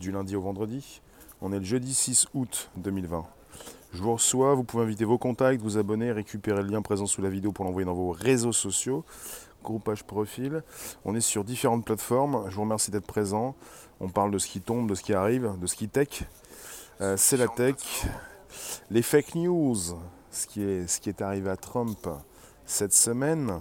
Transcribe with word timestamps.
du 0.00 0.12
lundi 0.12 0.36
au 0.36 0.40
vendredi. 0.40 1.00
On 1.40 1.52
est 1.52 1.58
le 1.58 1.64
jeudi 1.64 1.92
6 1.92 2.28
août 2.32 2.70
2020. 2.76 3.26
Je 3.92 4.00
vous 4.00 4.12
reçois, 4.12 4.54
vous 4.54 4.62
pouvez 4.62 4.84
inviter 4.84 5.04
vos 5.04 5.18
contacts, 5.18 5.60
vous 5.60 5.76
abonner, 5.76 6.12
récupérer 6.12 6.62
le 6.62 6.68
lien 6.68 6.82
présent 6.82 7.06
sous 7.06 7.20
la 7.20 7.28
vidéo 7.28 7.50
pour 7.50 7.64
l'envoyer 7.64 7.84
dans 7.84 7.94
vos 7.94 8.12
réseaux 8.12 8.52
sociaux, 8.52 9.04
groupage 9.64 10.04
profil. 10.04 10.62
On 11.04 11.16
est 11.16 11.20
sur 11.20 11.42
différentes 11.42 11.84
plateformes. 11.84 12.48
Je 12.48 12.54
vous 12.54 12.62
remercie 12.62 12.92
d'être 12.92 13.08
présent. 13.08 13.56
On 13.98 14.08
parle 14.08 14.30
de 14.30 14.38
ce 14.38 14.46
qui 14.46 14.60
tombe, 14.60 14.88
de 14.88 14.94
ce 14.94 15.02
qui 15.02 15.14
arrive, 15.14 15.58
de 15.58 15.66
ce 15.66 15.74
qui 15.74 15.88
tech. 15.88 16.22
Euh, 17.00 17.16
c'est 17.16 17.36
la 17.36 17.48
tech. 17.48 18.06
Les 18.92 19.02
fake 19.02 19.34
news, 19.34 19.76
ce 20.30 20.46
qui 20.46 20.62
est, 20.62 20.86
ce 20.86 21.00
qui 21.00 21.08
est 21.08 21.22
arrivé 21.22 21.50
à 21.50 21.56
Trump 21.56 22.08
cette 22.66 22.94
semaine. 22.94 23.52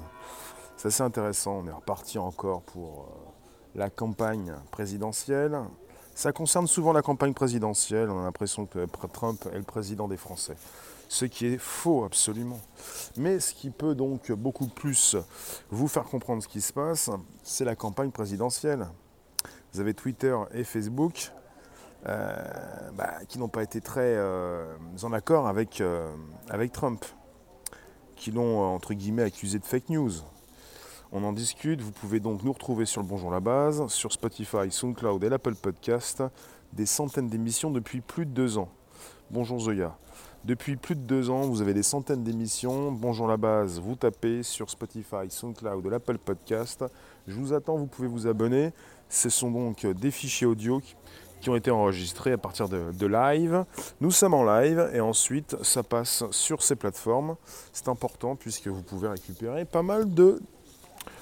C'est 0.75 0.89
assez 0.89 1.01
intéressant. 1.01 1.63
On 1.63 1.67
est 1.67 1.71
reparti 1.71 2.19
encore 2.19 2.61
pour 2.61 3.01
euh, 3.01 3.79
la 3.79 3.89
campagne 3.89 4.53
présidentielle. 4.69 5.59
Ça 6.17 6.31
concerne 6.31 6.65
souvent 6.65 6.93
la 6.93 7.03
campagne 7.03 7.35
présidentielle. 7.35 8.09
On 8.09 8.19
a 8.19 8.23
l'impression 8.23 8.65
que 8.65 8.87
Trump 9.13 9.47
est 9.53 9.57
le 9.57 9.63
président 9.63 10.07
des 10.07 10.17
Français. 10.17 10.55
Ce 11.09 11.25
qui 11.25 11.45
est 11.45 11.59
faux 11.59 12.05
absolument. 12.05 12.59
Mais 13.17 13.39
ce 13.39 13.53
qui 13.53 13.69
peut 13.69 13.93
donc 13.93 14.31
beaucoup 14.31 14.65
plus 14.65 15.15
vous 15.69 15.87
faire 15.87 16.05
comprendre 16.05 16.41
ce 16.41 16.47
qui 16.47 16.59
se 16.59 16.73
passe, 16.73 17.11
c'est 17.43 17.65
la 17.65 17.75
campagne 17.75 18.09
présidentielle. 18.09 18.87
Vous 19.73 19.79
avez 19.79 19.93
Twitter 19.93 20.35
et 20.55 20.63
Facebook 20.63 21.31
euh, 22.07 22.35
bah, 22.95 23.19
qui 23.27 23.37
n'ont 23.37 23.47
pas 23.47 23.61
été 23.61 23.79
très 23.79 24.15
euh, 24.15 24.75
en 25.03 25.13
accord 25.13 25.47
avec, 25.47 25.81
euh, 25.81 26.11
avec 26.49 26.71
Trump, 26.71 27.05
qui 28.15 28.31
l'ont 28.31 28.63
entre 28.63 28.95
guillemets 28.95 29.21
accusé 29.21 29.59
de 29.59 29.65
fake 29.65 29.89
news. 29.89 30.13
On 31.11 31.23
en 31.23 31.31
discute. 31.31 31.81
Vous 31.81 31.91
pouvez 31.91 32.19
donc 32.19 32.43
nous 32.43 32.51
retrouver 32.51 32.85
sur 32.85 33.01
le 33.01 33.07
Bonjour 33.07 33.31
la 33.31 33.39
Base, 33.39 33.87
sur 33.87 34.11
Spotify, 34.11 34.69
SoundCloud 34.69 35.23
et 35.23 35.29
l'Apple 35.29 35.55
Podcast. 35.55 36.21
Des 36.73 36.85
centaines 36.85 37.29
d'émissions 37.29 37.71
depuis 37.71 38.01
plus 38.01 38.25
de 38.25 38.31
deux 38.31 38.57
ans. 38.57 38.69
Bonjour 39.31 39.59
Zoya. 39.59 39.97
Depuis 40.43 40.75
plus 40.75 40.95
de 40.95 41.01
deux 41.01 41.29
ans, 41.29 41.41
vous 41.41 41.61
avez 41.61 41.73
des 41.73 41.83
centaines 41.83 42.23
d'émissions. 42.23 42.91
Bonjour 42.91 43.27
la 43.27 43.37
base, 43.37 43.79
vous 43.79 43.95
tapez 43.95 44.43
sur 44.43 44.69
Spotify, 44.69 45.29
SoundCloud 45.29 45.85
l'Apple 45.87 46.17
Podcast. 46.17 46.83
Je 47.25 47.35
vous 47.35 47.53
attends, 47.53 47.77
vous 47.77 47.87
pouvez 47.87 48.07
vous 48.07 48.27
abonner. 48.27 48.71
Ce 49.07 49.29
sont 49.29 49.49
donc 49.49 49.85
des 49.85 50.11
fichiers 50.11 50.47
audio 50.47 50.81
qui 51.39 51.49
ont 51.49 51.55
été 51.55 51.71
enregistrés 51.71 52.33
à 52.33 52.37
partir 52.37 52.67
de, 52.67 53.05
live. 53.05 53.63
Nous 54.01 54.11
sommes 54.11 54.33
en 54.33 54.43
live 54.43 54.89
et 54.93 54.99
ensuite 54.99 55.55
ça 55.63 55.83
passe 55.83 56.25
sur 56.31 56.63
ces 56.63 56.75
plateformes. 56.75 57.37
C'est 57.71 57.87
important 57.87 58.35
puisque 58.35 58.67
vous 58.67 58.81
pouvez 58.81 59.07
récupérer 59.07 59.63
pas 59.63 59.83
mal 59.83 60.13
de 60.13 60.41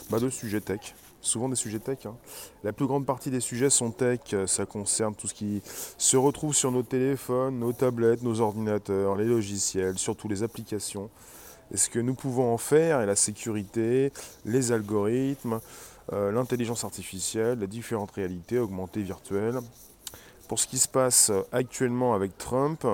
bah, 0.09 0.19
De 0.19 0.29
sujets 0.29 0.61
tech. 0.61 0.95
Souvent 1.21 1.49
des 1.49 1.55
sujets 1.55 1.79
tech. 1.79 2.05
Hein. 2.05 2.15
La 2.63 2.71
plus 2.71 2.85
grande 2.85 3.05
partie 3.05 3.31
des 3.31 3.39
sujets 3.39 3.69
sont 3.69 3.91
tech. 3.91 4.19
Ça 4.45 4.65
concerne 4.65 5.15
tout 5.15 5.27
ce 5.27 5.33
qui 5.33 5.61
se 5.97 6.17
retrouve 6.17 6.53
sur 6.53 6.71
nos 6.71 6.83
téléphones, 6.83 7.59
nos 7.59 7.73
tablettes, 7.73 8.21
nos 8.21 8.41
ordinateurs, 8.41 9.15
les 9.15 9.25
logiciels, 9.25 9.97
surtout 9.97 10.27
les 10.27 10.43
applications. 10.43 11.09
Et 11.73 11.77
ce 11.77 11.89
que 11.89 11.99
nous 11.99 12.13
pouvons 12.13 12.53
en 12.53 12.57
faire, 12.57 13.01
et 13.01 13.07
la 13.07 13.15
sécurité, 13.15 14.11
les 14.45 14.71
algorithmes, 14.71 15.59
euh, 16.13 16.31
l'intelligence 16.31 16.83
artificielle, 16.83 17.59
les 17.59 17.67
différentes 17.67 18.11
réalités 18.11 18.59
augmentées, 18.59 19.01
virtuelles. 19.01 19.59
Pour 20.47 20.59
ce 20.59 20.67
qui 20.67 20.77
se 20.77 20.87
passe 20.87 21.31
actuellement 21.51 22.13
avec 22.13 22.37
Trump, 22.37 22.85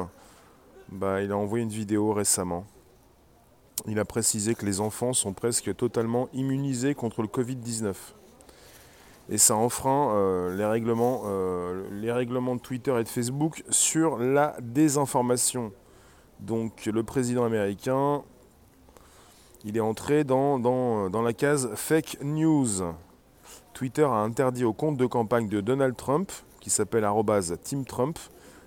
bah, 0.90 1.22
il 1.22 1.32
a 1.34 1.38
envoyé 1.38 1.64
une 1.64 1.70
vidéo 1.70 2.14
récemment 2.14 2.66
il 3.88 4.00
a 4.00 4.06
précisé 4.06 4.56
que 4.56 4.66
les 4.66 4.80
enfants 4.80 5.14
sont 5.14 5.34
presque 5.34 5.76
totalement 5.76 6.30
immunisés 6.34 6.96
contre 6.96 7.22
le 7.22 7.28
Covid-19. 7.28 7.94
Et 9.30 9.38
ça 9.38 9.56
enfreint 9.56 10.14
euh, 10.14 10.56
les, 10.56 10.66
règlements, 10.66 11.24
euh, 11.26 11.88
les 11.92 12.12
règlements 12.12 12.56
de 12.56 12.62
Twitter 12.62 12.94
et 13.00 13.04
de 13.04 13.10
Facebook 13.10 13.64
sur 13.70 14.18
la 14.18 14.56
désinformation. 14.62 15.72
Donc 16.40 16.86
le 16.86 17.04
président 17.04 17.46
américain, 17.46 18.24
il 19.64 19.78
est 19.78 19.82
entré 19.82 20.24
dans, 20.24 20.60
dans 20.60 21.22
la 21.22 21.34
case 21.34 21.70
fake 21.76 22.18
news. 22.22 22.94
Twitter 23.74 24.04
a 24.04 24.18
interdit 24.18 24.64
au 24.64 24.74
compte 24.74 24.98
de 24.98 25.06
campagne 25.06 25.48
de 25.48 25.62
Donald 25.62 25.96
Trump, 25.96 26.32
qui 26.60 26.70
s'appelle 26.70 27.08
Team 27.64 27.86
Trump, 27.86 28.18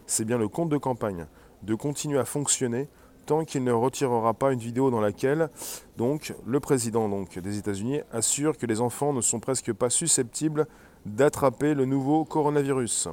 c'est 0.06 0.24
bien 0.24 0.38
le 0.38 0.48
compte 0.48 0.68
de 0.68 0.76
campagne, 0.76 1.26
de 1.62 1.74
continuer 1.74 2.18
à 2.18 2.24
fonctionner 2.24 2.88
tant 3.24 3.44
qu'il 3.44 3.64
ne 3.64 3.72
retirera 3.72 4.34
pas 4.34 4.52
une 4.52 4.58
vidéo 4.58 4.90
dans 4.90 5.00
laquelle 5.00 5.50
donc, 5.96 6.34
le 6.46 6.60
président 6.60 7.08
donc, 7.08 7.38
des 7.38 7.58
États-Unis 7.58 8.00
assure 8.12 8.56
que 8.56 8.66
les 8.66 8.80
enfants 8.80 9.12
ne 9.12 9.20
sont 9.20 9.40
presque 9.40 9.72
pas 9.72 9.90
susceptibles 9.90 10.66
d'attraper 11.06 11.74
le 11.74 11.84
nouveau 11.84 12.24
coronavirus. 12.24 13.08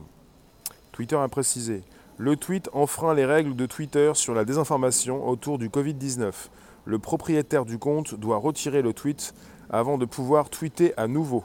Twitter 0.92 1.16
a 1.16 1.28
précisé 1.28 1.84
Le 2.18 2.36
tweet 2.36 2.70
enfreint 2.74 3.14
les 3.14 3.26
règles 3.26 3.56
de 3.56 3.66
Twitter 3.66 4.12
sur 4.14 4.34
la 4.34 4.46
désinformation 4.46 5.28
autour 5.28 5.58
du 5.58 5.70
Covid-19. 5.70 6.32
Le 6.86 7.00
propriétaire 7.00 7.66
du 7.66 7.78
compte 7.78 8.16
doit 8.16 8.38
retirer 8.38 8.82
le 8.82 8.94
tweet 8.94 9.34
avant 9.70 9.98
de 9.98 10.06
pouvoir 10.06 10.50
tweeter 10.50 10.94
à 10.98 11.08
nouveau. 11.08 11.44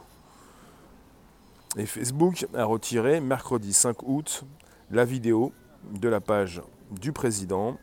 Et 1.77 1.85
Facebook 1.85 2.47
a 2.55 2.65
retiré 2.65 3.21
mercredi 3.21 3.71
5 3.71 4.03
août 4.03 4.43
la 4.89 5.05
vidéo 5.05 5.51
de 5.91 6.09
la 6.09 6.19
page 6.19 6.61
du 6.91 7.11
président 7.11 7.77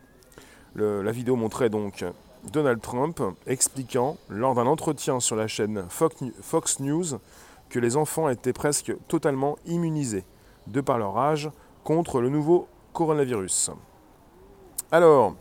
la 0.77 1.13
vidéo 1.13 1.37
montrait 1.37 1.71
donc 1.71 2.05
Donald 2.53 2.81
Trump 2.81 3.21
expliquant, 3.47 4.17
lors 4.29 4.55
d'un 4.55 4.67
entretien 4.67 5.21
sur 5.21 5.37
la 5.37 5.47
chaîne 5.47 5.85
Fox 5.89 6.81
News, 6.81 7.19
que 7.71 7.79
les 7.79 7.97
enfants 7.97 8.29
étaient 8.29 8.53
presque 8.53 8.93
totalement 9.09 9.57
immunisés, 9.67 10.25
de 10.67 10.81
par 10.81 10.99
leur 10.99 11.17
âge, 11.19 11.51
contre 11.85 12.21
le 12.21 12.29
nouveau 12.29 12.69
coronavirus. 12.93 13.71
Alors, 14.93 15.35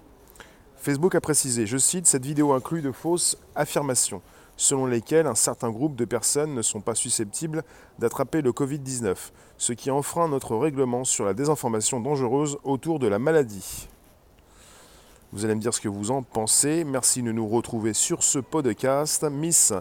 Facebook 0.77 1.15
a 1.15 1.21
précisé, 1.21 1.65
je 1.65 1.77
cite, 1.77 2.07
cette 2.07 2.25
vidéo 2.25 2.53
inclut 2.53 2.81
de 2.81 2.91
fausses 2.91 3.37
affirmations, 3.55 4.21
selon 4.57 4.85
lesquelles 4.85 5.27
un 5.27 5.35
certain 5.35 5.69
groupe 5.69 5.95
de 5.95 6.05
personnes 6.05 6.53
ne 6.53 6.61
sont 6.61 6.81
pas 6.81 6.95
susceptibles 6.95 7.63
d'attraper 7.99 8.41
le 8.41 8.51
Covid-19, 8.51 9.15
ce 9.57 9.73
qui 9.73 9.91
enfreint 9.91 10.27
notre 10.27 10.55
règlement 10.55 11.03
sur 11.03 11.25
la 11.25 11.33
désinformation 11.33 11.99
dangereuse 11.99 12.57
autour 12.63 12.99
de 12.99 13.07
la 13.07 13.19
maladie. 13.19 13.87
Vous 15.33 15.45
allez 15.45 15.55
me 15.55 15.59
dire 15.59 15.73
ce 15.73 15.81
que 15.81 15.89
vous 15.89 16.11
en 16.11 16.21
pensez. 16.21 16.83
Merci 16.83 17.23
de 17.23 17.31
nous 17.31 17.47
retrouver 17.47 17.95
sur 17.95 18.21
ce 18.21 18.37
podcast. 18.37 19.23
Miss, 19.23 19.73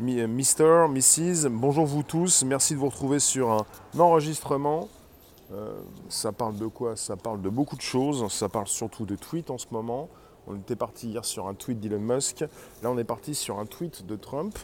Mister, 0.00 0.86
Mrs, 0.90 1.48
bonjour 1.48 1.86
vous 1.86 2.02
tous. 2.02 2.42
Merci 2.42 2.74
de 2.74 2.80
vous 2.80 2.88
retrouver 2.88 3.20
sur 3.20 3.52
un 3.52 3.64
enregistrement. 3.96 4.88
Euh, 5.52 5.78
ça 6.08 6.32
parle 6.32 6.56
de 6.56 6.66
quoi? 6.66 6.96
Ça 6.96 7.14
parle 7.14 7.40
de 7.40 7.48
beaucoup 7.48 7.76
de 7.76 7.82
choses. 7.82 8.26
Ça 8.32 8.48
parle 8.48 8.66
surtout 8.66 9.06
de 9.06 9.14
tweets 9.14 9.50
en 9.50 9.58
ce 9.58 9.66
moment. 9.70 10.08
On 10.48 10.56
était 10.56 10.74
parti 10.74 11.10
hier 11.10 11.24
sur 11.24 11.46
un 11.46 11.54
tweet 11.54 11.78
d'Elon 11.78 12.00
Musk. 12.00 12.40
Là, 12.82 12.90
on 12.90 12.98
est 12.98 13.04
parti 13.04 13.36
sur 13.36 13.60
un 13.60 13.66
tweet 13.66 14.06
de 14.06 14.16
Trump. 14.16 14.58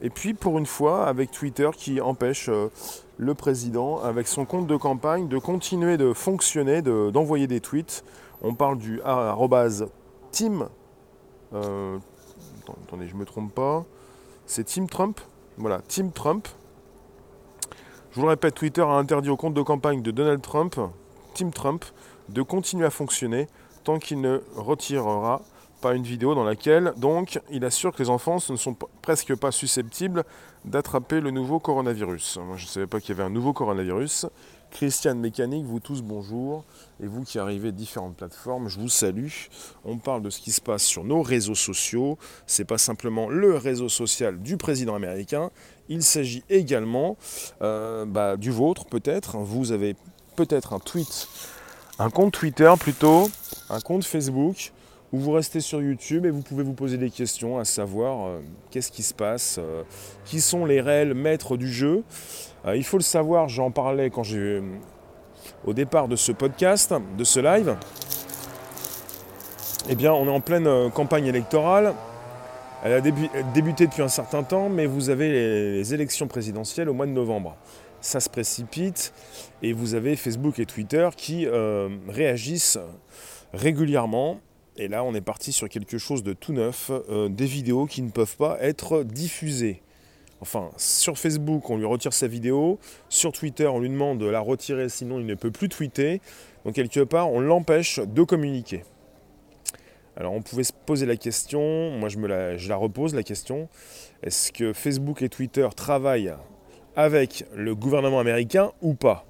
Et 0.00 0.10
puis, 0.10 0.32
pour 0.32 0.58
une 0.58 0.66
fois, 0.66 1.08
avec 1.08 1.32
Twitter 1.32 1.70
qui 1.76 2.00
empêche 2.00 2.48
euh, 2.48 2.68
le 3.16 3.34
président, 3.34 4.00
avec 4.00 4.28
son 4.28 4.44
compte 4.44 4.68
de 4.68 4.76
campagne, 4.76 5.26
de 5.26 5.38
continuer 5.38 5.96
de 5.96 6.12
fonctionner, 6.12 6.82
d'envoyer 6.82 7.48
des 7.48 7.60
tweets 7.60 8.04
on 8.42 8.54
parle 8.54 8.78
du 8.78 9.00
arrobase 9.02 9.86
team. 10.30 10.68
Euh, 11.54 11.98
attendez, 12.84 13.08
je 13.08 13.14
ne 13.14 13.20
me 13.20 13.24
trompe 13.24 13.54
pas. 13.54 13.84
C'est 14.46 14.64
Team 14.64 14.88
Trump. 14.88 15.20
Voilà, 15.56 15.80
Team 15.88 16.12
Trump. 16.12 16.48
Je 18.10 18.16
vous 18.16 18.22
le 18.22 18.30
répète, 18.30 18.54
Twitter 18.54 18.82
a 18.82 18.94
interdit 18.94 19.28
au 19.28 19.36
compte 19.36 19.54
de 19.54 19.62
campagne 19.62 20.02
de 20.02 20.10
Donald 20.10 20.40
Trump, 20.40 20.76
Team 21.34 21.52
Trump, 21.52 21.84
de 22.28 22.42
continuer 22.42 22.86
à 22.86 22.90
fonctionner 22.90 23.48
tant 23.84 23.98
qu'il 23.98 24.20
ne 24.20 24.40
retirera 24.56 25.42
pas 25.80 25.94
une 25.94 26.02
vidéo 26.02 26.34
dans 26.34 26.44
laquelle, 26.44 26.92
donc, 26.96 27.40
il 27.50 27.64
assure 27.64 27.94
que 27.94 28.02
les 28.02 28.10
enfants 28.10 28.38
ne 28.48 28.56
sont 28.56 28.76
presque 29.02 29.36
pas 29.36 29.52
susceptibles 29.52 30.24
d'attraper 30.64 31.20
le 31.20 31.30
nouveau 31.30 31.60
coronavirus. 31.60 32.38
Moi, 32.44 32.56
je 32.56 32.64
ne 32.64 32.68
savais 32.68 32.86
pas 32.86 33.00
qu'il 33.00 33.10
y 33.10 33.12
avait 33.12 33.26
un 33.26 33.32
nouveau 33.32 33.52
coronavirus. 33.52 34.26
Christiane 34.70 35.18
Mécanique, 35.18 35.64
vous 35.64 35.80
tous 35.80 36.02
bonjour. 36.02 36.64
Et 37.02 37.06
vous 37.06 37.24
qui 37.24 37.38
arrivez 37.38 37.72
de 37.72 37.76
différentes 37.76 38.16
plateformes, 38.16 38.68
je 38.68 38.78
vous 38.78 38.88
salue. 38.88 39.28
On 39.84 39.98
parle 39.98 40.22
de 40.22 40.30
ce 40.30 40.40
qui 40.40 40.52
se 40.52 40.60
passe 40.60 40.82
sur 40.82 41.04
nos 41.04 41.22
réseaux 41.22 41.54
sociaux. 41.54 42.18
Ce 42.46 42.62
n'est 42.62 42.66
pas 42.66 42.78
simplement 42.78 43.28
le 43.28 43.56
réseau 43.56 43.88
social 43.88 44.40
du 44.40 44.56
président 44.56 44.94
américain. 44.94 45.50
Il 45.88 46.02
s'agit 46.02 46.44
également 46.50 47.16
euh, 47.62 48.04
bah, 48.04 48.36
du 48.36 48.50
vôtre 48.50 48.84
peut-être. 48.86 49.38
Vous 49.38 49.72
avez 49.72 49.96
peut-être 50.36 50.72
un 50.72 50.80
tweet, 50.80 51.28
un 51.98 52.10
compte 52.10 52.32
Twitter 52.32 52.72
plutôt, 52.78 53.30
un 53.70 53.80
compte 53.80 54.04
Facebook 54.04 54.72
où 55.12 55.18
vous 55.18 55.32
restez 55.32 55.60
sur 55.60 55.80
YouTube 55.80 56.26
et 56.26 56.30
vous 56.30 56.42
pouvez 56.42 56.62
vous 56.62 56.74
poser 56.74 56.98
des 56.98 57.10
questions, 57.10 57.58
à 57.58 57.64
savoir 57.64 58.26
euh, 58.26 58.40
qu'est-ce 58.70 58.92
qui 58.92 59.02
se 59.02 59.14
passe, 59.14 59.56
euh, 59.58 59.82
qui 60.24 60.40
sont 60.40 60.66
les 60.66 60.80
réels 60.80 61.14
maîtres 61.14 61.56
du 61.56 61.72
jeu. 61.72 62.04
Euh, 62.66 62.76
il 62.76 62.84
faut 62.84 62.98
le 62.98 63.02
savoir, 63.02 63.48
j'en 63.48 63.70
parlais 63.70 64.10
quand 64.10 64.22
j'ai 64.22 64.62
au 65.64 65.72
départ 65.72 66.08
de 66.08 66.16
ce 66.16 66.32
podcast, 66.32 66.92
de 67.16 67.24
ce 67.24 67.40
live. 67.40 67.76
Eh 69.88 69.94
bien, 69.94 70.12
on 70.12 70.26
est 70.26 70.30
en 70.30 70.40
pleine 70.40 70.90
campagne 70.90 71.26
électorale. 71.26 71.94
Elle 72.84 72.92
a 72.92 73.00
débuté 73.00 73.86
depuis 73.86 74.02
un 74.02 74.08
certain 74.08 74.44
temps, 74.44 74.68
mais 74.68 74.86
vous 74.86 75.10
avez 75.10 75.30
les 75.30 75.94
élections 75.94 76.28
présidentielles 76.28 76.88
au 76.88 76.94
mois 76.94 77.06
de 77.06 77.12
novembre. 77.12 77.56
ça 78.00 78.20
se 78.20 78.28
précipite, 78.28 79.12
et 79.60 79.72
vous 79.72 79.94
avez 79.94 80.14
Facebook 80.14 80.60
et 80.60 80.66
Twitter 80.66 81.08
qui 81.16 81.46
euh, 81.46 81.88
réagissent 82.08 82.78
régulièrement. 83.52 84.40
Et 84.76 84.86
là, 84.86 85.02
on 85.02 85.12
est 85.14 85.20
parti 85.20 85.50
sur 85.50 85.68
quelque 85.68 85.98
chose 85.98 86.22
de 86.22 86.32
tout 86.32 86.52
neuf, 86.52 86.92
euh, 87.10 87.28
des 87.28 87.46
vidéos 87.46 87.86
qui 87.86 88.02
ne 88.02 88.10
peuvent 88.10 88.36
pas 88.36 88.56
être 88.60 89.02
diffusées. 89.02 89.82
Enfin, 90.40 90.70
sur 90.76 91.18
Facebook, 91.18 91.68
on 91.68 91.76
lui 91.76 91.84
retire 91.84 92.12
sa 92.12 92.28
vidéo, 92.28 92.78
sur 93.08 93.32
Twitter, 93.32 93.66
on 93.66 93.80
lui 93.80 93.88
demande 93.88 94.18
de 94.18 94.26
la 94.26 94.40
retirer, 94.40 94.88
sinon 94.88 95.18
il 95.18 95.26
ne 95.26 95.34
peut 95.34 95.50
plus 95.50 95.68
tweeter. 95.68 96.20
Donc 96.64 96.74
quelque 96.74 97.00
part, 97.00 97.32
on 97.32 97.40
l'empêche 97.40 97.98
de 97.98 98.22
communiquer. 98.22 98.84
Alors 100.16 100.32
on 100.32 100.42
pouvait 100.42 100.64
se 100.64 100.72
poser 100.72 101.06
la 101.06 101.16
question, 101.16 101.92
moi 101.92 102.08
je, 102.08 102.18
la 102.68 102.76
repose 102.76 103.14
la 103.14 103.22
question, 103.22 103.68
est-ce 104.22 104.50
que 104.50 104.72
Facebook 104.72 105.22
et 105.22 105.28
Twitter 105.28 105.68
travaillent 105.76 106.34
avec 106.96 107.44
le 107.54 107.76
gouvernement 107.76 108.18
américain 108.18 108.72
ou 108.82 108.94
pas? 108.94 109.24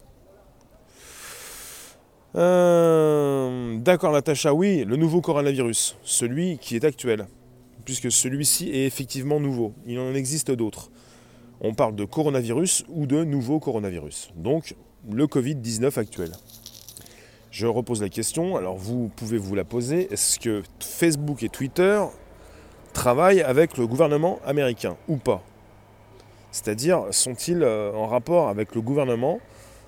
Euh, 2.36 3.76
D'accord 3.78 4.12
Natacha, 4.12 4.54
oui, 4.54 4.84
le 4.84 4.96
nouveau 4.96 5.20
coronavirus, 5.20 5.98
celui 6.02 6.56
qui 6.56 6.76
est 6.76 6.84
actuel, 6.84 7.26
puisque 7.88 8.12
celui-ci 8.12 8.68
est 8.68 8.84
effectivement 8.84 9.40
nouveau, 9.40 9.72
il 9.86 9.98
en 9.98 10.12
existe 10.12 10.50
d'autres. 10.50 10.90
On 11.62 11.72
parle 11.72 11.96
de 11.96 12.04
coronavirus 12.04 12.84
ou 12.90 13.06
de 13.06 13.24
nouveau 13.24 13.60
coronavirus, 13.60 14.30
donc 14.36 14.74
le 15.10 15.26
Covid-19 15.26 15.98
actuel. 15.98 16.30
Je 17.50 17.66
repose 17.66 18.02
la 18.02 18.10
question, 18.10 18.58
alors 18.58 18.76
vous 18.76 19.10
pouvez 19.16 19.38
vous 19.38 19.54
la 19.54 19.64
poser, 19.64 20.12
est-ce 20.12 20.38
que 20.38 20.62
Facebook 20.80 21.42
et 21.42 21.48
Twitter 21.48 22.02
travaillent 22.92 23.40
avec 23.40 23.78
le 23.78 23.86
gouvernement 23.86 24.38
américain 24.44 24.98
ou 25.08 25.16
pas? 25.16 25.42
C'est-à-dire, 26.50 27.04
sont-ils 27.10 27.62
euh, 27.62 27.94
en 27.94 28.06
rapport 28.06 28.50
avec 28.50 28.74
le 28.74 28.82
gouvernement 28.82 29.40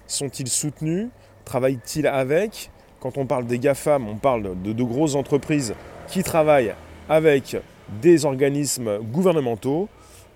Sont-ils 0.07 0.49
soutenus? 0.49 1.09
Travaillent-ils 1.45 2.07
avec? 2.07 2.71
Quand 2.99 3.19
on 3.19 3.27
parle 3.27 3.45
des 3.45 3.59
GAFAM, 3.59 4.09
on 4.09 4.17
parle 4.17 4.59
de, 4.63 4.73
de 4.73 4.83
grosses 4.85 5.17
entreprises 5.17 5.75
qui 6.09 6.23
travaillent 6.23 6.75
avec 7.11 7.57
des 8.01 8.25
organismes 8.25 8.99
gouvernementaux. 8.99 9.89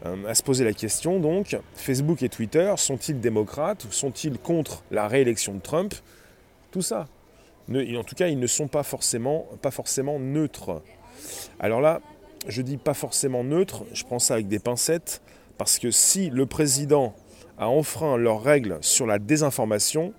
Euh, 0.07 0.29
à 0.29 0.35
se 0.35 0.43
poser 0.43 0.65
la 0.65 0.75
question 0.75 1.19
donc, 1.19 1.57
Facebook 1.75 2.23
et 2.23 2.29
Twitter 2.29 2.75
sont-ils 2.77 3.21
démocrates 3.21 3.85
ou 3.85 3.93
sont-ils 3.93 4.39
contre 4.39 4.83
la 4.91 5.09
réélection 5.09 5.55
de 5.55 5.61
Trump? 5.61 5.95
Tout 6.71 6.83
ça. 6.83 7.07
En 7.71 8.05
tout 8.05 8.15
cas, 8.15 8.29
ils 8.29 8.39
ne 8.39 8.47
sont 8.47 8.69
pas 8.69 8.83
forcément, 8.83 9.47
pas 9.63 9.71
forcément 9.71 10.19
neutres. 10.19 10.83
Alors 11.59 11.81
là, 11.81 12.01
je 12.47 12.61
dis 12.61 12.77
pas 12.77 12.93
forcément 12.93 13.43
neutre, 13.45 13.85
je 13.93 14.05
prends 14.05 14.19
ça 14.19 14.35
avec 14.35 14.49
des 14.49 14.59
pincettes, 14.59 15.23
parce 15.57 15.79
que 15.79 15.91
si 15.91 16.29
le 16.31 16.47
président 16.47 17.15
a 17.57 17.69
enfreint 17.69 18.17
leurs 18.17 18.43
règles 18.43 18.79
sur 18.83 19.07
la 19.07 19.19
désinformation, 19.19 20.13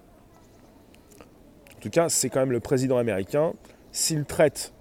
en 1.75 1.79
tout 1.81 1.89
cas 1.89 2.09
c'est 2.09 2.29
quand 2.29 2.39
même 2.39 2.51
le 2.51 2.61
président 2.61 2.97
américain, 2.97 3.53
s'il 3.91 4.25
traite 4.25 4.73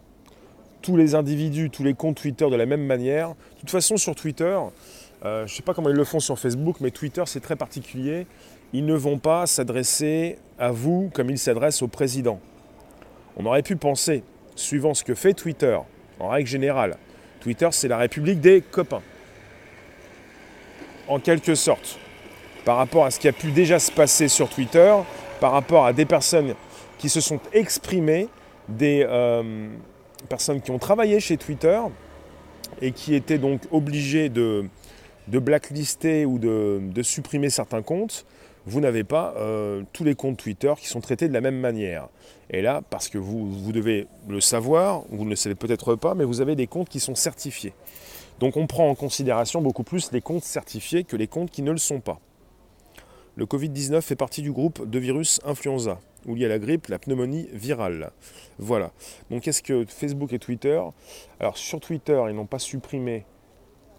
tous 0.85 0.99
les 0.99 1.15
individus, 1.15 1.71
tous 1.71 1.83
les 1.83 1.95
comptes 1.95 2.19
Twitter 2.19 2.49
de 2.51 2.57
la 2.57 2.67
même 2.67 2.85
manière, 2.85 3.31
de 3.31 3.61
toute 3.61 3.71
façon 3.71 3.97
sur 3.97 4.15
Twitter, 4.15 4.59
euh, 5.25 5.47
je 5.47 5.53
ne 5.53 5.57
sais 5.57 5.63
pas 5.63 5.73
comment 5.73 5.89
ils 5.89 5.97
le 5.97 6.05
font 6.05 6.21
sur 6.21 6.39
Facebook, 6.39 6.77
mais 6.81 6.91
Twitter 6.91 7.23
c'est 7.25 7.41
très 7.41 7.57
particulier, 7.57 8.27
ils 8.75 8.85
ne 8.85 8.95
vont 8.95 9.19
pas 9.19 9.47
s'adresser 9.47 10.37
à 10.59 10.73
vous 10.73 11.11
comme 11.15 11.31
ils 11.31 11.39
s'adressent 11.39 11.81
au 11.81 11.89
président. 11.89 12.39
On 13.39 13.47
aurait 13.47 13.63
pu 13.63 13.77
penser, 13.77 14.25
suivant 14.57 14.93
ce 14.93 15.05
que 15.05 15.15
fait 15.15 15.33
Twitter, 15.33 15.79
en 16.21 16.29
règle 16.29 16.51
générale, 16.51 16.99
Twitter, 17.41 17.69
c'est 17.71 17.89
la 17.89 17.97
République 17.97 18.41
des 18.41 18.61
copains. 18.61 19.03
En 21.09 21.19
quelque 21.19 21.55
sorte, 21.55 21.99
par 22.67 22.77
rapport 22.77 23.07
à 23.07 23.11
ce 23.11 23.19
qui 23.19 23.29
a 23.29 23.33
pu 23.33 23.53
déjà 23.53 23.79
se 23.79 23.91
passer 23.91 24.29
sur 24.29 24.51
Twitter, 24.51 24.95
par 25.41 25.53
rapport 25.53 25.87
à 25.87 25.95
des 25.95 26.05
personnes 26.05 26.55
qui 26.99 27.09
se 27.09 27.23
sont 27.23 27.41
exprimées, 27.55 28.29
des 28.69 29.07
euh, 29.09 29.69
personnes 30.29 30.61
qui 30.61 30.71
ont 30.71 30.79
travaillé 30.79 31.21
chez 31.21 31.37
Twitter 31.37 31.81
et 32.81 32.93
qui 32.93 33.15
étaient 33.15 33.39
donc 33.39 33.63
obligées 33.71 34.29
de, 34.29 34.69
blacklister 35.29 36.27
ou 36.27 36.39
de, 36.39 37.03
supprimer 37.03 37.51
certains 37.51 37.83
comptes, 37.83 38.27
vous 38.67 38.81
n'avez 38.81 39.05
pas 39.05 39.35
euh, 39.37 39.83
tous 39.93 40.05
les 40.05 40.15
comptes 40.15 40.39
Twitter 40.39 40.73
qui 40.79 40.89
sont 40.89 41.01
traités 41.01 41.29
de 41.29 41.35
la 41.35 41.43
même 41.43 41.59
manière. 41.59 42.09
Et 42.49 42.63
là, 42.63 42.83
parce 42.89 43.09
que 43.09 43.19
vous, 43.19 43.51
vous 43.53 43.73
devez 43.73 44.07
le 44.27 44.41
savoir, 44.41 45.03
vous 45.11 45.25
ne 45.25 45.31
le 45.31 45.37
savez 45.37 45.55
peut-être 45.55 45.97
pas, 45.97 46.15
mais 46.15 46.25
vous 46.25 46.41
avez 46.41 46.57
des 46.57 46.67
comptes 46.67 46.89
qui 46.89 47.01
sont 47.01 47.15
certifiés. 47.15 47.75
Donc 48.41 48.57
on 48.57 48.67
prend 48.67 48.89
en 48.89 48.95
considération 48.95 49.61
beaucoup 49.61 49.85
plus 49.85 50.11
les 50.13 50.21
comptes 50.21 50.45
certifiés 50.45 51.05
que 51.05 51.17
les 51.17 51.27
comptes 51.27 51.51
qui 51.51 51.63
ne 51.63 51.71
le 51.71 51.79
sont 51.79 52.01
pas. 52.01 52.21
Le 53.37 53.47
Covid-19 53.47 54.01
fait 54.01 54.17
partie 54.17 54.43
du 54.43 54.53
groupe 54.53 54.89
de 54.89 54.99
virus 54.99 55.41
influenza, 55.45 55.99
il 56.27 56.39
y 56.39 56.45
a 56.45 56.49
la 56.49 56.59
grippe, 56.59 56.87
la 56.89 56.99
pneumonie 56.99 57.49
virale. 57.53 58.13
Voilà. 58.59 58.93
Donc 59.31 59.43
qu'est-ce 59.43 59.63
que 59.63 59.85
Facebook 59.87 60.33
et 60.33 60.39
Twitter? 60.39 60.81
Alors 61.41 61.57
sur 61.57 61.81
Twitter, 61.81 62.23
ils 62.29 62.35
n'ont 62.35 62.47
pas 62.47 62.59
supprimé 62.59 63.27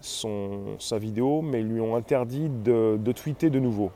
sa 0.00 0.98
vidéo, 0.98 1.42
mais 1.42 1.60
ils 1.60 1.68
lui 1.68 1.80
ont 1.80 1.96
interdit 1.96 2.48
de, 2.48 2.96
de 3.00 3.12
tweeter 3.12 3.50
de 3.50 3.58
nouveau. 3.58 3.90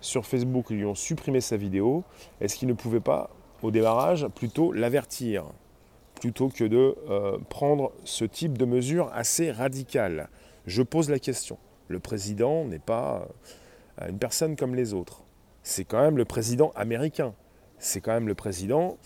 Sur 0.00 0.26
Facebook, 0.26 0.66
ils 0.70 0.76
lui 0.76 0.84
ont 0.84 0.94
supprimé 0.94 1.40
sa 1.40 1.56
vidéo. 1.56 2.04
Est-ce 2.40 2.56
qu'ils 2.56 2.68
ne 2.68 2.74
pouvaient 2.74 3.00
pas 3.00 3.30
au 3.62 3.70
démarrage, 3.70 4.26
plutôt 4.28 4.72
l'avertir, 4.72 5.44
plutôt 6.20 6.48
que 6.48 6.64
de 6.64 6.94
euh, 7.08 7.38
prendre 7.48 7.92
ce 8.04 8.24
type 8.24 8.58
de 8.58 8.66
mesure 8.66 9.10
assez 9.14 9.50
radicale? 9.50 10.28
Je 10.66 10.82
pose 10.82 11.08
la 11.08 11.18
question. 11.18 11.58
Le 11.88 12.00
président 12.00 12.64
n'est 12.64 12.78
pas 12.78 13.26
euh, 14.02 14.08
une 14.10 14.18
personne 14.18 14.56
comme 14.56 14.74
les 14.74 14.92
autres. 14.92 15.22
C'est 15.62 15.84
quand 15.84 16.00
même 16.00 16.18
le 16.18 16.26
président 16.26 16.72
américain. 16.76 17.34
C'est 17.78 18.00
quand 18.00 18.12
même 18.12 18.28
le 18.28 18.34
président 18.34 18.98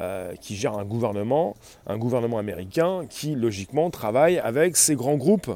euh, 0.00 0.34
qui 0.36 0.56
gère 0.56 0.78
un 0.78 0.84
gouvernement, 0.84 1.56
un 1.86 1.98
gouvernement 1.98 2.38
américain 2.38 3.06
qui 3.08 3.34
logiquement 3.34 3.90
travaille 3.90 4.38
avec 4.38 4.76
ces 4.76 4.94
grands 4.94 5.16
groupes. 5.16 5.50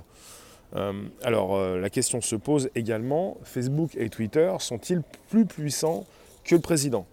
alors 1.22 1.58
la 1.58 1.90
question 1.90 2.22
se 2.22 2.34
pose 2.34 2.70
également, 2.74 3.36
Facebook 3.44 3.94
et 3.94 4.08
Twitter 4.08 4.50
sont-ils 4.58 5.02
plus 5.28 5.44
puissants 5.44 6.06
que 6.44 6.54
le 6.54 6.62
président? 6.62 7.06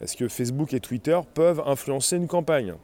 Est-ce 0.00 0.16
que 0.16 0.28
Facebook 0.28 0.72
et 0.72 0.80
Twitter 0.80 1.18
peuvent 1.34 1.62
influencer 1.66 2.16
une 2.16 2.26
campagne? 2.26 2.74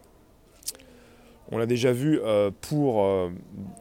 On 1.52 1.58
l'a 1.58 1.66
déjà 1.66 1.92
vu 1.92 2.20
euh, 2.20 2.50
pour 2.60 3.04
euh, 3.04 3.30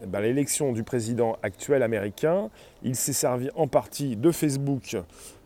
bah, 0.06 0.20
l'élection 0.20 0.72
du 0.72 0.84
président 0.84 1.36
actuel 1.42 1.82
américain. 1.82 2.50
Il 2.82 2.94
s'est 2.94 3.12
servi 3.12 3.50
en 3.56 3.66
partie 3.66 4.16
de 4.16 4.30
Facebook 4.30 4.96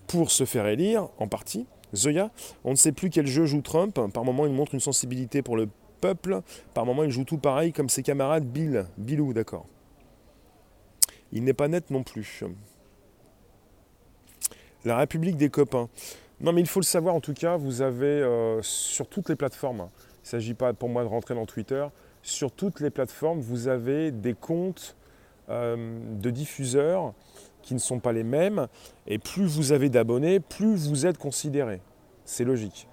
pour 0.06 0.30
se 0.30 0.44
faire 0.44 0.66
élire, 0.66 1.08
en 1.18 1.28
partie. 1.28 1.66
Zoya, 1.94 2.31
on 2.64 2.70
ne 2.70 2.76
sait 2.76 2.92
plus 2.92 3.10
quel 3.10 3.26
jeu 3.26 3.46
joue 3.46 3.62
Trump. 3.62 3.98
Par 4.12 4.25
moment, 4.25 4.47
il 4.47 4.52
montre 4.52 4.75
une 4.75 4.80
sensibilité 4.80 5.42
pour 5.42 5.56
le 5.56 5.68
peuple. 6.00 6.42
Par 6.75 6.87
moment, 6.87 7.04
il 7.04 7.11
joue 7.11 7.25
tout 7.25 7.38
pareil 7.38 7.73
comme 7.73 7.88
ses 7.88 8.02
camarades 8.02 8.44
Bill. 8.44 8.87
Billou, 8.97 9.32
d'accord. 9.32 9.66
Il 11.32 11.44
n'est 11.44 11.54
pas 11.54 11.68
net 11.68 11.90
non 11.90 12.02
plus. 12.02 12.44
La 14.85 14.97
République 14.97 15.37
des 15.37 15.50
copains. 15.50 15.88
Non, 16.40 16.52
mais 16.52 16.62
il 16.62 16.66
faut 16.66 16.80
le 16.80 16.87
savoir 16.87 17.14
en 17.14 17.20
tout 17.20 17.35
cas, 17.35 17.56
vous 17.56 17.82
avez 17.82 18.06
euh, 18.06 18.62
sur 18.62 19.06
toutes 19.06 19.28
les 19.28 19.37
plateformes, 19.37 19.82
hein, 19.82 19.90
il 19.92 20.25
ne 20.25 20.28
s'agit 20.28 20.54
pas 20.54 20.73
pour 20.73 20.88
moi 20.88 21.02
de 21.02 21.09
rentrer 21.09 21.35
dans 21.35 21.44
Twitter, 21.44 21.87
sur 22.23 22.50
toutes 22.50 22.80
les 22.80 22.88
plateformes, 22.88 23.40
vous 23.40 23.68
avez 23.68 24.11
des 24.11 24.32
comptes 24.32 24.97
euh, 25.50 25.99
de 26.18 26.30
diffuseurs 26.30 27.12
qui 27.62 27.75
ne 27.75 27.79
sont 27.79 27.99
pas 27.99 28.12
les 28.12 28.25
mêmes, 28.25 28.67
et 29.07 29.19
plus 29.19 29.45
vous 29.45 29.73
avez 29.73 29.88
d'abonnés, 29.88 30.40
plus 30.40 30.88
vous 30.88 31.07
êtes 31.07 31.19
considéré. 31.19 31.81
C'est 32.25 32.45
logique. 32.45 32.87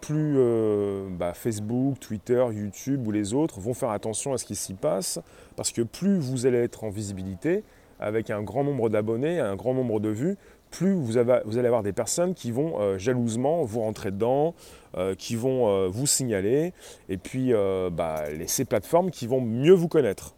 Plus 0.00 0.34
euh, 0.36 1.08
bah, 1.10 1.32
Facebook, 1.34 2.00
Twitter, 2.00 2.44
YouTube 2.52 3.06
ou 3.06 3.12
les 3.12 3.34
autres 3.34 3.60
vont 3.60 3.74
faire 3.74 3.90
attention 3.90 4.32
à 4.32 4.38
ce 4.38 4.44
qui 4.44 4.56
s'y 4.56 4.74
passe, 4.74 5.20
parce 5.56 5.70
que 5.70 5.82
plus 5.82 6.18
vous 6.18 6.46
allez 6.46 6.58
être 6.58 6.84
en 6.84 6.90
visibilité, 6.90 7.62
avec 8.00 8.30
un 8.30 8.42
grand 8.42 8.64
nombre 8.64 8.88
d'abonnés, 8.88 9.38
un 9.38 9.54
grand 9.54 9.74
nombre 9.74 10.00
de 10.00 10.08
vues, 10.08 10.36
plus 10.70 10.94
vous, 10.94 11.18
allez 11.18 11.66
avoir 11.66 11.82
des 11.82 11.92
personnes 11.92 12.34
qui 12.34 12.50
vont 12.50 12.80
euh, 12.80 12.98
jalousement 12.98 13.62
vous 13.62 13.80
rentrer 13.80 14.10
dedans, 14.10 14.54
euh, 14.96 15.14
qui 15.14 15.36
vont 15.36 15.88
vous 15.88 16.06
signaler, 16.06 16.72
et 17.08 17.18
puis 17.18 17.52
bah, 17.92 18.24
ces 18.46 18.64
plateformes 18.64 19.10
qui 19.10 19.26
vont 19.26 19.40
mieux 19.40 19.74
vous 19.74 19.88
connaître. 19.88 20.34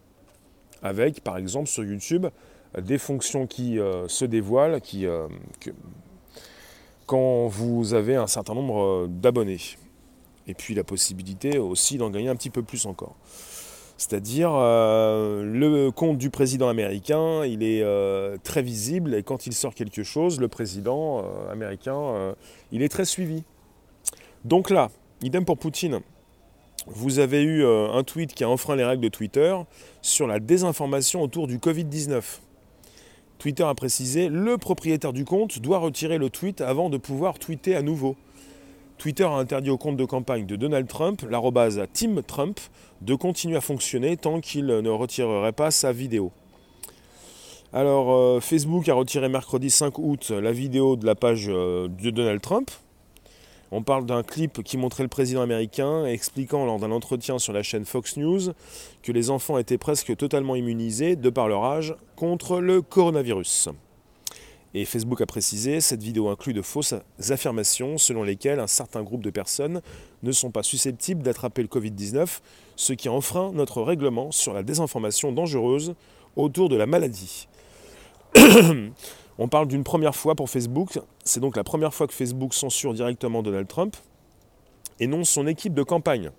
Avec, 0.82 1.22
par 1.22 1.38
exemple, 1.38 1.66
sur 1.66 1.82
YouTube, 1.82 2.26
des 2.80 2.98
fonctions 2.98 3.46
qui 3.46 3.78
se 4.08 4.24
dévoilent, 4.24 4.80
qui, 4.80 5.06
quand 7.06 7.46
vous 7.46 7.94
avez 7.94 8.16
un 8.16 8.26
certain 8.26 8.54
nombre 8.54 9.06
d'abonnés. 9.08 9.60
Et 10.46 10.54
puis 10.54 10.74
la 10.74 10.84
possibilité 10.84 11.58
aussi 11.58 11.96
d'en 11.96 12.10
gagner 12.10 12.28
un 12.28 12.36
petit 12.36 12.50
peu 12.50 12.62
plus 12.62 12.86
encore. 12.86 13.16
C'est-à-dire, 13.96 14.50
euh, 14.52 15.42
le 15.44 15.90
compte 15.90 16.18
du 16.18 16.28
président 16.28 16.68
américain, 16.68 17.44
il 17.44 17.62
est 17.62 17.82
euh, 17.82 18.36
très 18.42 18.60
visible 18.60 19.14
et 19.14 19.22
quand 19.22 19.46
il 19.46 19.52
sort 19.52 19.74
quelque 19.74 20.02
chose, 20.02 20.40
le 20.40 20.48
président 20.48 21.20
euh, 21.20 21.52
américain, 21.52 22.34
il 22.72 22.82
est 22.82 22.88
très 22.88 23.04
suivi. 23.04 23.44
Donc 24.44 24.70
là, 24.70 24.90
idem 25.22 25.44
pour 25.44 25.58
Poutine. 25.58 26.00
Vous 26.86 27.18
avez 27.18 27.42
eu 27.42 27.64
un 27.64 28.02
tweet 28.02 28.34
qui 28.34 28.44
a 28.44 28.48
enfreint 28.48 28.76
les 28.76 28.84
règles 28.84 29.02
de 29.02 29.08
Twitter 29.08 29.56
sur 30.02 30.26
la 30.26 30.38
désinformation 30.38 31.22
autour 31.22 31.46
du 31.46 31.56
Covid-19. 31.56 32.22
Twitter 33.44 33.64
a 33.64 33.74
précisé 33.74 34.30
le 34.30 34.56
propriétaire 34.56 35.12
du 35.12 35.26
compte 35.26 35.58
doit 35.58 35.76
retirer 35.76 36.16
le 36.16 36.30
tweet 36.30 36.62
avant 36.62 36.88
de 36.88 36.96
pouvoir 36.96 37.38
tweeter 37.38 37.76
à 37.76 37.82
nouveau. 37.82 38.16
Twitter 38.96 39.24
a 39.24 39.32
interdit 39.32 39.68
au 39.68 39.76
compte 39.76 39.98
de 39.98 40.04
campagne 40.06 40.46
de 40.46 40.56
Donald 40.56 40.88
Trump, 40.88 41.20
l'arrobase 41.28 41.78
Tim 41.92 42.22
Trump, 42.26 42.58
de 43.02 43.14
continuer 43.14 43.58
à 43.58 43.60
fonctionner 43.60 44.16
tant 44.16 44.40
qu'il 44.40 44.64
ne 44.64 44.88
retirerait 44.88 45.52
pas 45.52 45.70
sa 45.70 45.92
vidéo. 45.92 46.32
Alors, 47.74 48.14
euh, 48.14 48.40
Facebook 48.40 48.88
a 48.88 48.94
retiré 48.94 49.28
mercredi 49.28 49.68
5 49.68 49.98
août 49.98 50.30
la 50.30 50.52
vidéo 50.52 50.96
de 50.96 51.04
la 51.04 51.14
page 51.14 51.44
euh, 51.50 51.88
de 51.88 52.08
Donald 52.08 52.40
Trump. 52.40 52.70
On 53.76 53.82
parle 53.82 54.06
d'un 54.06 54.22
clip 54.22 54.62
qui 54.62 54.76
montrait 54.76 55.02
le 55.02 55.08
président 55.08 55.42
américain 55.42 56.06
expliquant 56.06 56.64
lors 56.64 56.78
d'un 56.78 56.92
entretien 56.92 57.40
sur 57.40 57.52
la 57.52 57.64
chaîne 57.64 57.84
Fox 57.84 58.16
News 58.16 58.52
que 59.02 59.10
les 59.10 59.30
enfants 59.30 59.58
étaient 59.58 59.78
presque 59.78 60.16
totalement 60.16 60.54
immunisés, 60.54 61.16
de 61.16 61.28
par 61.28 61.48
leur 61.48 61.64
âge, 61.64 61.96
contre 62.14 62.60
le 62.60 62.82
coronavirus. 62.82 63.70
Et 64.74 64.84
Facebook 64.84 65.20
a 65.22 65.26
précisé, 65.26 65.80
cette 65.80 66.04
vidéo 66.04 66.28
inclut 66.28 66.52
de 66.52 66.62
fausses 66.62 66.94
affirmations 67.30 67.98
selon 67.98 68.22
lesquelles 68.22 68.60
un 68.60 68.68
certain 68.68 69.02
groupe 69.02 69.24
de 69.24 69.30
personnes 69.30 69.82
ne 70.22 70.30
sont 70.30 70.52
pas 70.52 70.62
susceptibles 70.62 71.24
d'attraper 71.24 71.62
le 71.62 71.68
Covid-19, 71.68 72.42
ce 72.76 72.92
qui 72.92 73.08
enfreint 73.08 73.50
notre 73.54 73.82
règlement 73.82 74.30
sur 74.30 74.54
la 74.54 74.62
désinformation 74.62 75.32
dangereuse 75.32 75.96
autour 76.36 76.68
de 76.68 76.76
la 76.76 76.86
maladie. 76.86 77.48
On 79.38 79.48
parle 79.48 79.66
d'une 79.66 79.82
première 79.82 80.14
fois 80.14 80.34
pour 80.34 80.48
Facebook. 80.48 80.98
C'est 81.24 81.40
donc 81.40 81.56
la 81.56 81.64
première 81.64 81.92
fois 81.92 82.06
que 82.06 82.14
Facebook 82.14 82.54
censure 82.54 82.94
directement 82.94 83.42
Donald 83.42 83.66
Trump 83.66 83.96
et 85.00 85.06
non 85.06 85.24
son 85.24 85.46
équipe 85.46 85.74
de 85.74 85.82
campagne. 85.82 86.30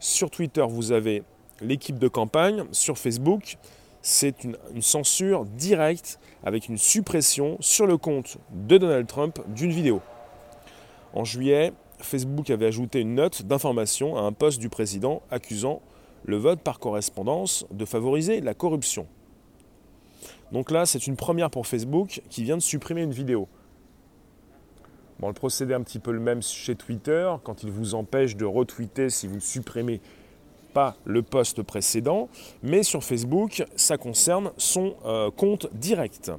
Sur 0.00 0.30
Twitter, 0.30 0.64
vous 0.68 0.92
avez 0.92 1.22
l'équipe 1.60 1.98
de 1.98 2.08
campagne. 2.08 2.64
Sur 2.72 2.98
Facebook, 2.98 3.58
c'est 4.02 4.44
une, 4.44 4.56
censure 4.80 5.44
directe 5.44 6.18
avec 6.42 6.68
une 6.68 6.78
suppression 6.78 7.56
sur 7.60 7.86
le 7.86 7.96
compte 7.96 8.38
de 8.50 8.78
Donald 8.78 9.06
Trump 9.06 9.38
d'une 9.48 9.70
vidéo. 9.70 10.00
En 11.12 11.24
juillet, 11.24 11.72
Facebook 11.98 12.50
avait 12.50 12.66
ajouté 12.66 13.00
une 13.00 13.14
note 13.14 13.42
d'information 13.42 14.16
à 14.16 14.22
un 14.22 14.32
poste 14.32 14.58
du 14.58 14.68
président 14.68 15.22
accusant 15.30 15.80
le 16.24 16.36
vote 16.36 16.60
par 16.60 16.78
correspondance 16.78 17.66
de 17.70 17.84
favoriser 17.84 18.40
la 18.40 18.54
corruption. 18.54 19.06
Donc 20.52 20.70
là, 20.70 20.86
c'est 20.86 21.06
une 21.06 21.16
première 21.16 21.50
pour 21.50 21.66
Facebook 21.66 22.22
qui 22.28 22.42
vient 22.42 22.56
de 22.56 22.62
supprimer 22.62 23.02
une 23.02 23.12
vidéo. 23.12 23.48
Bon, 25.20 25.28
le 25.28 25.34
procédé 25.34 25.72
est 25.72 25.76
un 25.76 25.82
petit 25.82 25.98
peu 25.98 26.12
le 26.12 26.20
même 26.20 26.42
chez 26.42 26.74
Twitter, 26.74 27.30
quand 27.44 27.62
il 27.62 27.70
vous 27.70 27.94
empêche 27.94 28.36
de 28.36 28.44
retweeter 28.44 29.10
si 29.10 29.26
vous 29.26 29.36
ne 29.36 29.40
supprimez 29.40 30.00
pas 30.72 30.96
le 31.04 31.22
post 31.22 31.62
précédent, 31.62 32.28
mais 32.62 32.82
sur 32.82 33.04
Facebook, 33.04 33.64
ça 33.76 33.98
concerne 33.98 34.50
son 34.56 34.94
euh, 35.04 35.30
compte 35.30 35.68
direct. 35.74 36.32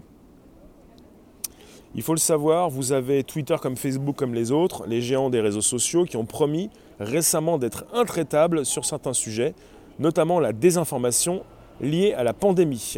Il 1.94 2.01
faut 2.01 2.13
le 2.13 2.20
savoir, 2.20 2.70
vous 2.70 2.94
avez 2.94 3.24
Twitter 3.24 3.56
comme 3.62 3.75
Facebook 3.75 4.15
comme 4.15 4.34
les 4.34 4.51
autres, 4.51 4.88
les 4.88 5.01
géants 5.01 5.30
des 5.30 5.41
réseaux 5.41 5.62
sociaux 5.62 6.06
qui 6.06 6.18
ont 6.18 6.25
promis 6.25 6.70
récemment 7.00 7.58
d'être 7.58 7.86
intraitables 7.94 8.65
sur 8.65 8.86
certains 8.86 9.13
sujets, 9.13 9.53
notamment 10.00 10.39
la 10.39 10.53
désinformation 10.53 11.44
liée 11.82 12.13
à 12.13 12.24
la 12.24 12.34
pandémie 12.34 12.96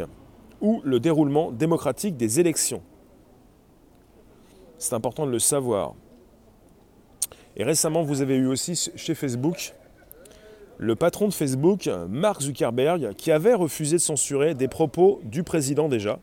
ou 0.64 0.82
le 0.84 1.00
déroulement 1.00 1.52
démocratique 1.52 2.18
des 2.18 2.40
élections. 2.40 2.82
C'est 4.80 4.96
important 4.96 5.28
de 5.28 5.32
le 5.32 5.38
savoir. 5.38 5.94
Et 7.56 7.64
récemment, 7.64 8.02
vous 8.02 8.22
avez 8.22 8.36
eu 8.36 8.48
aussi 8.48 8.90
chez 8.96 9.14
Facebook 9.14 9.76
le 10.80 10.96
patron 10.96 11.28
de 11.28 11.34
Facebook, 11.34 11.88
Mark 12.10 12.42
Zuckerberg, 12.42 13.14
qui 13.16 13.32
avait 13.32 13.54
refusé 13.54 13.98
de 13.98 14.02
censurer 14.02 14.56
des 14.56 14.68
propos 14.68 15.22
du 15.24 15.44
président 15.44 15.88
déjà, 15.88 16.20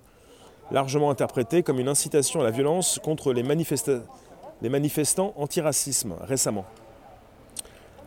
largement 0.73 1.11
interprétés 1.11 1.63
comme 1.63 1.79
une 1.79 1.89
incitation 1.89 2.41
à 2.41 2.45
la 2.45 2.51
violence 2.51 3.01
contre 3.03 3.33
les, 3.33 3.43
les 3.43 4.69
manifestants 4.69 5.33
antiracisme 5.37 6.15
récemment. 6.23 6.65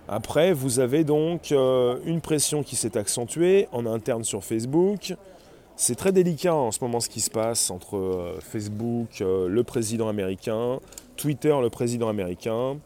Après, 0.07 0.51
vous 0.51 0.79
avez 0.79 1.05
donc 1.05 1.51
euh, 1.53 1.97
une 2.05 2.19
pression 2.19 2.61
qui 2.61 2.75
s'est 2.75 2.97
accentuée 2.97 3.69
en 3.71 3.85
interne 3.85 4.25
sur 4.25 4.43
Facebook, 4.43 5.15
c'est 5.75 5.95
très 5.95 6.11
délicat 6.11 6.53
en 6.53 6.71
ce 6.71 6.79
moment 6.81 6.99
ce 6.99 7.09
qui 7.09 7.21
se 7.21 7.29
passe 7.29 7.71
entre 7.71 7.97
euh, 7.97 8.39
Facebook, 8.41 9.21
euh, 9.21 9.47
le 9.47 9.63
président 9.63 10.07
américain, 10.07 10.79
Twitter, 11.17 11.55
le 11.61 11.69
président 11.69 12.09
américain. 12.09 12.77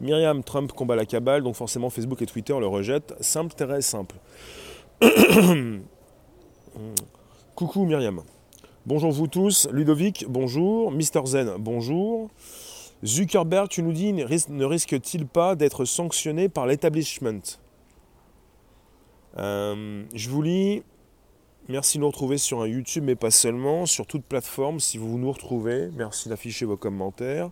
Myriam 0.00 0.42
Trump 0.42 0.72
combat 0.72 0.96
la 0.96 1.06
cabale, 1.06 1.42
donc 1.42 1.54
forcément 1.54 1.88
Facebook 1.88 2.20
et 2.22 2.26
Twitter 2.26 2.58
le 2.58 2.66
rejettent. 2.66 3.14
Simple, 3.20 3.54
très 3.54 3.82
simple. 3.82 4.16
Coucou 7.54 7.84
Myriam. 7.84 8.22
Bonjour 8.84 9.12
vous 9.12 9.28
tous. 9.28 9.68
Ludovic, 9.70 10.26
bonjour. 10.28 10.90
Mister 10.90 11.20
Zen, 11.24 11.52
bonjour. 11.58 12.30
Zuckerberg, 13.04 13.68
tu 13.68 13.82
nous 13.82 13.92
dis, 13.92 14.12
ne 14.12 14.64
risque-t-il 14.64 15.26
pas 15.26 15.54
d'être 15.54 15.84
sanctionné 15.84 16.48
par 16.48 16.66
l'établissement? 16.66 17.40
Euh, 19.38 20.04
Je 20.14 20.30
vous 20.30 20.42
lis 20.42 20.82
Merci 21.68 21.98
de 21.98 22.00
nous 22.00 22.08
retrouver 22.08 22.38
sur 22.38 22.60
un 22.60 22.66
YouTube, 22.66 23.04
mais 23.04 23.14
pas 23.14 23.30
seulement, 23.30 23.86
sur 23.86 24.04
toute 24.04 24.24
plateforme 24.24 24.80
si 24.80 24.98
vous 24.98 25.16
nous 25.16 25.30
retrouvez. 25.30 25.90
Merci 25.96 26.28
d'afficher 26.28 26.64
vos 26.64 26.76
commentaires. 26.76 27.50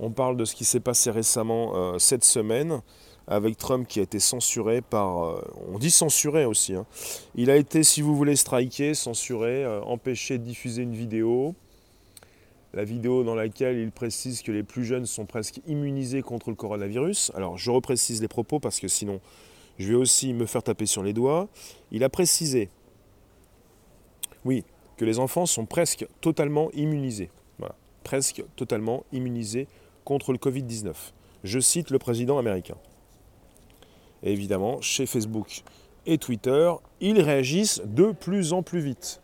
On 0.00 0.10
parle 0.10 0.38
de 0.38 0.46
ce 0.46 0.54
qui 0.54 0.64
s'est 0.64 0.80
passé 0.80 1.10
récemment 1.10 1.72
euh, 1.74 1.98
cette 1.98 2.24
semaine 2.24 2.80
avec 3.26 3.58
Trump 3.58 3.86
qui 3.86 4.00
a 4.00 4.02
été 4.04 4.20
censuré 4.20 4.80
par... 4.80 5.22
Euh, 5.22 5.42
on 5.70 5.78
dit 5.78 5.90
censuré 5.90 6.46
aussi. 6.46 6.74
Hein. 6.74 6.86
Il 7.34 7.50
a 7.50 7.56
été, 7.56 7.84
si 7.84 8.00
vous 8.00 8.16
voulez, 8.16 8.36
striké, 8.36 8.94
censuré, 8.94 9.64
euh, 9.64 9.82
empêché 9.82 10.38
de 10.38 10.44
diffuser 10.44 10.82
une 10.82 10.94
vidéo. 10.94 11.54
La 12.72 12.84
vidéo 12.84 13.22
dans 13.22 13.34
laquelle 13.34 13.76
il 13.76 13.92
précise 13.92 14.40
que 14.40 14.50
les 14.50 14.62
plus 14.62 14.86
jeunes 14.86 15.04
sont 15.04 15.26
presque 15.26 15.60
immunisés 15.66 16.22
contre 16.22 16.48
le 16.48 16.56
coronavirus. 16.56 17.32
Alors 17.34 17.58
je 17.58 17.70
reprécise 17.70 18.22
les 18.22 18.28
propos 18.28 18.60
parce 18.60 18.80
que 18.80 18.88
sinon 18.88 19.20
je 19.78 19.88
vais 19.88 19.94
aussi 19.94 20.32
me 20.32 20.46
faire 20.46 20.62
taper 20.62 20.86
sur 20.86 21.02
les 21.02 21.12
doigts. 21.12 21.48
Il 21.90 22.02
a 22.02 22.08
précisé 22.08 22.70
oui, 24.46 24.64
que 24.96 25.04
les 25.04 25.18
enfants 25.18 25.44
sont 25.44 25.66
presque 25.66 26.06
totalement 26.20 26.70
immunisés. 26.72 27.30
presque 28.04 28.44
totalement 28.54 29.02
immunisés 29.12 29.66
contre 30.04 30.30
le 30.30 30.38
Covid-19. 30.38 30.94
Je 31.42 31.58
cite 31.58 31.90
le 31.90 31.98
président 31.98 32.38
américain. 32.38 32.76
Évidemment, 34.22 34.80
chez 34.80 35.06
Facebook 35.06 35.64
et 36.06 36.16
Twitter, 36.16 36.70
ils 37.00 37.20
réagissent 37.20 37.82
de 37.84 38.12
plus 38.12 38.52
en 38.52 38.62
plus 38.62 38.78
vite. 38.78 39.20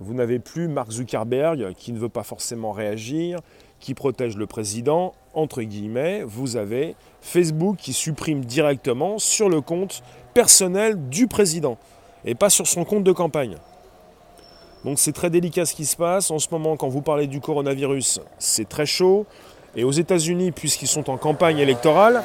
Vous 0.00 0.14
n'avez 0.14 0.40
plus 0.40 0.66
Mark 0.66 0.90
Zuckerberg 0.90 1.74
qui 1.74 1.92
ne 1.92 1.98
veut 2.00 2.08
pas 2.08 2.24
forcément 2.24 2.72
réagir, 2.72 3.38
qui 3.78 3.94
protège 3.94 4.36
le 4.36 4.48
président, 4.48 5.14
entre 5.34 5.62
guillemets. 5.62 6.24
Vous 6.24 6.56
avez 6.56 6.96
Facebook 7.20 7.76
qui 7.76 7.92
supprime 7.92 8.44
directement 8.44 9.20
sur 9.20 9.48
le 9.48 9.60
compte 9.60 10.02
personnel 10.34 11.08
du 11.08 11.28
président 11.28 11.78
et 12.24 12.34
pas 12.34 12.50
sur 12.50 12.66
son 12.66 12.84
compte 12.84 13.04
de 13.04 13.12
campagne. 13.12 13.56
Donc 14.84 14.98
c'est 14.98 15.12
très 15.12 15.30
délicat 15.30 15.66
ce 15.66 15.74
qui 15.74 15.84
se 15.84 15.96
passe. 15.96 16.30
En 16.30 16.38
ce 16.38 16.48
moment, 16.50 16.76
quand 16.76 16.88
vous 16.88 17.02
parlez 17.02 17.26
du 17.26 17.40
coronavirus, 17.40 18.20
c'est 18.38 18.68
très 18.68 18.86
chaud. 18.86 19.26
Et 19.74 19.84
aux 19.84 19.90
États-Unis, 19.90 20.52
puisqu'ils 20.52 20.88
sont 20.88 21.10
en 21.10 21.18
campagne 21.18 21.58
électorale, 21.58 22.22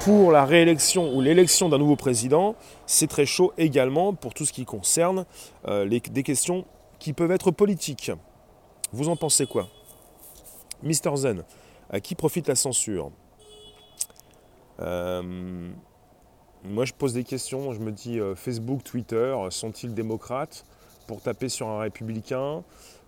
pour 0.00 0.30
la 0.30 0.44
réélection 0.44 1.14
ou 1.14 1.20
l'élection 1.20 1.68
d'un 1.68 1.78
nouveau 1.78 1.96
président, 1.96 2.54
c'est 2.86 3.08
très 3.08 3.26
chaud 3.26 3.52
également 3.58 4.14
pour 4.14 4.34
tout 4.34 4.44
ce 4.44 4.52
qui 4.52 4.64
concerne 4.64 5.24
euh, 5.68 5.88
des 5.88 6.22
questions 6.22 6.64
qui 6.98 7.12
peuvent 7.12 7.32
être 7.32 7.50
politiques. 7.50 8.12
Vous 8.92 9.08
en 9.08 9.16
pensez 9.16 9.46
quoi? 9.46 9.68
Mister 10.82 11.10
Zen, 11.16 11.42
à 11.90 12.00
qui 12.00 12.14
profite 12.14 12.46
la 12.46 12.54
censure? 12.54 13.10
Euh, 14.80 15.70
Moi, 16.64 16.84
je 16.84 16.92
pose 16.92 17.12
des 17.12 17.24
questions. 17.24 17.72
Je 17.72 17.80
me 17.80 17.92
dis 17.92 18.18
euh, 18.18 18.34
Facebook, 18.34 18.82
Twitter, 18.84 19.36
sont-ils 19.50 19.94
démocrates? 19.94 20.64
Pour 21.06 21.20
taper 21.20 21.48
sur 21.48 21.68
un 21.68 21.80
républicain. 21.80 22.62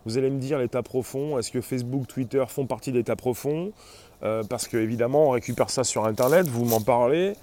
Vous 0.04 0.16
allez 0.16 0.30
me 0.30 0.38
dire 0.38 0.58
l'état 0.58 0.82
profond, 0.82 1.38
est-ce 1.38 1.50
que 1.50 1.60
Facebook, 1.60 2.06
Twitter 2.06 2.44
font 2.48 2.66
partie 2.66 2.92
de 2.92 2.96
l'état 2.96 3.16
profond? 3.16 3.72
Euh, 4.22 4.42
Parce 4.42 4.68
qu'évidemment, 4.68 5.28
on 5.28 5.30
récupère 5.30 5.70
ça 5.70 5.84
sur 5.84 6.04
Internet, 6.04 6.46
vous 6.48 6.64
m'en 6.64 6.80
parlez. 6.80 7.34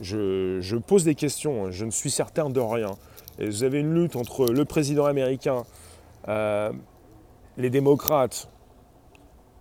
Je, 0.00 0.76
pose 0.76 1.04
des 1.04 1.14
questions, 1.14 1.70
je 1.70 1.84
ne 1.84 1.90
suis 1.90 2.10
certain 2.10 2.50
de 2.50 2.60
rien. 2.60 2.92
Et 3.38 3.46
vous 3.46 3.64
avez 3.64 3.80
une 3.80 3.94
lutte 3.94 4.16
entre 4.16 4.46
le 4.46 4.64
président 4.64 5.04
américain, 5.04 5.64
euh, 6.28 6.72
les 7.56 7.70
démocrates, 7.70 8.48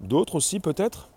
d'autres 0.01 0.36
aussi 0.36 0.60
peut-être? 0.60 1.10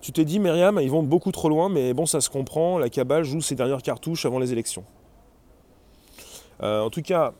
Tu 0.00 0.12
t'es 0.12 0.24
dit, 0.24 0.38
Myriam, 0.38 0.78
ils 0.80 0.90
vont 0.90 1.02
beaucoup 1.02 1.32
trop 1.32 1.48
loin, 1.48 1.68
mais 1.68 1.92
bon, 1.94 2.06
ça 2.06 2.20
se 2.20 2.30
comprend, 2.30 2.78
la 2.78 2.90
cabale 2.90 3.24
joue 3.24 3.40
ses 3.40 3.54
dernières 3.54 3.82
cartouches 3.82 4.26
avant 4.26 4.38
les 4.38 4.52
élections. 4.52 4.84
Euh, 6.62 6.82
en 6.82 6.90
tout 6.90 7.02
cas, 7.02 7.32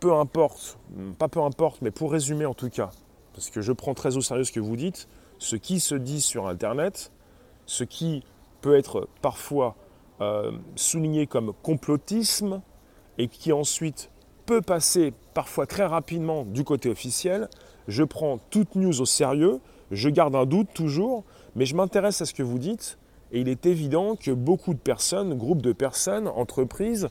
peu 0.00 0.14
importe, 0.14 0.78
pas 1.18 1.28
peu 1.28 1.40
importe, 1.40 1.82
mais 1.82 1.90
pour 1.90 2.12
résumer 2.12 2.46
en 2.46 2.54
tout 2.54 2.70
cas, 2.70 2.90
parce 3.32 3.50
que 3.50 3.60
je 3.60 3.72
prends 3.72 3.94
très 3.94 4.16
au 4.16 4.20
sérieux 4.20 4.44
ce 4.44 4.52
que 4.52 4.60
vous 4.60 4.76
dites, 4.76 5.08
ce 5.38 5.56
qui 5.56 5.80
se 5.80 5.94
dit 5.94 6.20
sur 6.20 6.46
Internet, 6.46 7.12
ce 7.66 7.84
qui 7.84 8.22
peut 8.60 8.76
être 8.76 9.08
parfois 9.22 9.76
euh, 10.20 10.52
souligné 10.76 11.26
comme 11.26 11.52
complotisme, 11.62 12.60
et 13.18 13.28
qui 13.28 13.52
ensuite 13.52 14.10
peut 14.46 14.62
passer 14.62 15.12
parfois 15.34 15.66
très 15.66 15.84
rapidement 15.84 16.44
du 16.44 16.64
côté 16.64 16.88
officiel. 16.88 17.48
Je 17.88 18.04
prends 18.04 18.38
toute 18.50 18.76
news 18.76 19.00
au 19.00 19.06
sérieux, 19.06 19.60
je 19.90 20.08
garde 20.08 20.34
un 20.34 20.46
doute 20.46 20.68
toujours, 20.72 21.24
mais 21.54 21.66
je 21.66 21.74
m'intéresse 21.74 22.22
à 22.22 22.26
ce 22.26 22.32
que 22.32 22.42
vous 22.42 22.58
dites. 22.58 22.98
Et 23.30 23.40
il 23.40 23.48
est 23.48 23.66
évident 23.66 24.16
que 24.16 24.30
beaucoup 24.30 24.72
de 24.72 24.78
personnes, 24.78 25.36
groupes 25.36 25.60
de 25.60 25.72
personnes, 25.72 26.28
entreprises, 26.28 27.08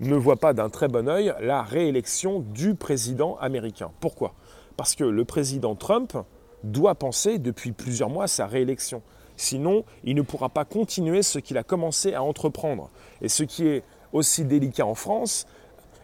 ne 0.00 0.16
voient 0.16 0.36
pas 0.36 0.52
d'un 0.52 0.68
très 0.68 0.88
bon 0.88 1.08
œil 1.08 1.34
la 1.40 1.62
réélection 1.62 2.40
du 2.40 2.74
président 2.74 3.36
américain. 3.40 3.90
Pourquoi? 4.00 4.34
Parce 4.76 4.94
que 4.94 5.04
le 5.04 5.24
président 5.24 5.74
Trump 5.74 6.16
doit 6.62 6.94
penser 6.94 7.38
depuis 7.38 7.72
plusieurs 7.72 8.10
mois 8.10 8.26
sa 8.26 8.46
réélection. 8.46 9.02
Sinon, 9.36 9.84
il 10.04 10.14
ne 10.14 10.22
pourra 10.22 10.48
pas 10.48 10.64
continuer 10.64 11.22
ce 11.22 11.38
qu'il 11.38 11.58
a 11.58 11.62
commencé 11.62 12.14
à 12.14 12.22
entreprendre. 12.22 12.90
Et 13.20 13.28
ce 13.28 13.42
qui 13.42 13.66
est 13.66 13.82
aussi 14.12 14.44
délicat 14.44 14.86
en 14.86 14.94
France, 14.94 15.46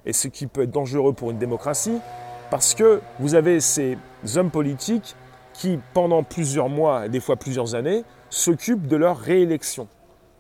et 0.06 0.12
ce 0.12 0.28
qui 0.28 0.46
peut 0.46 0.62
être 0.62 0.70
dangereux 0.70 1.12
pour 1.12 1.30
une 1.30 1.38
démocratie, 1.38 1.98
parce 2.50 2.74
que 2.74 3.00
vous 3.18 3.34
avez 3.34 3.60
ces 3.60 3.96
hommes 4.36 4.50
politiques 4.50 5.14
qui, 5.52 5.78
pendant 5.94 6.22
plusieurs 6.22 6.68
mois, 6.68 7.08
des 7.08 7.20
fois 7.20 7.36
plusieurs 7.36 7.74
années, 7.74 8.02
s'occupent 8.30 8.86
de 8.86 8.96
leur 8.96 9.18
réélection, 9.18 9.88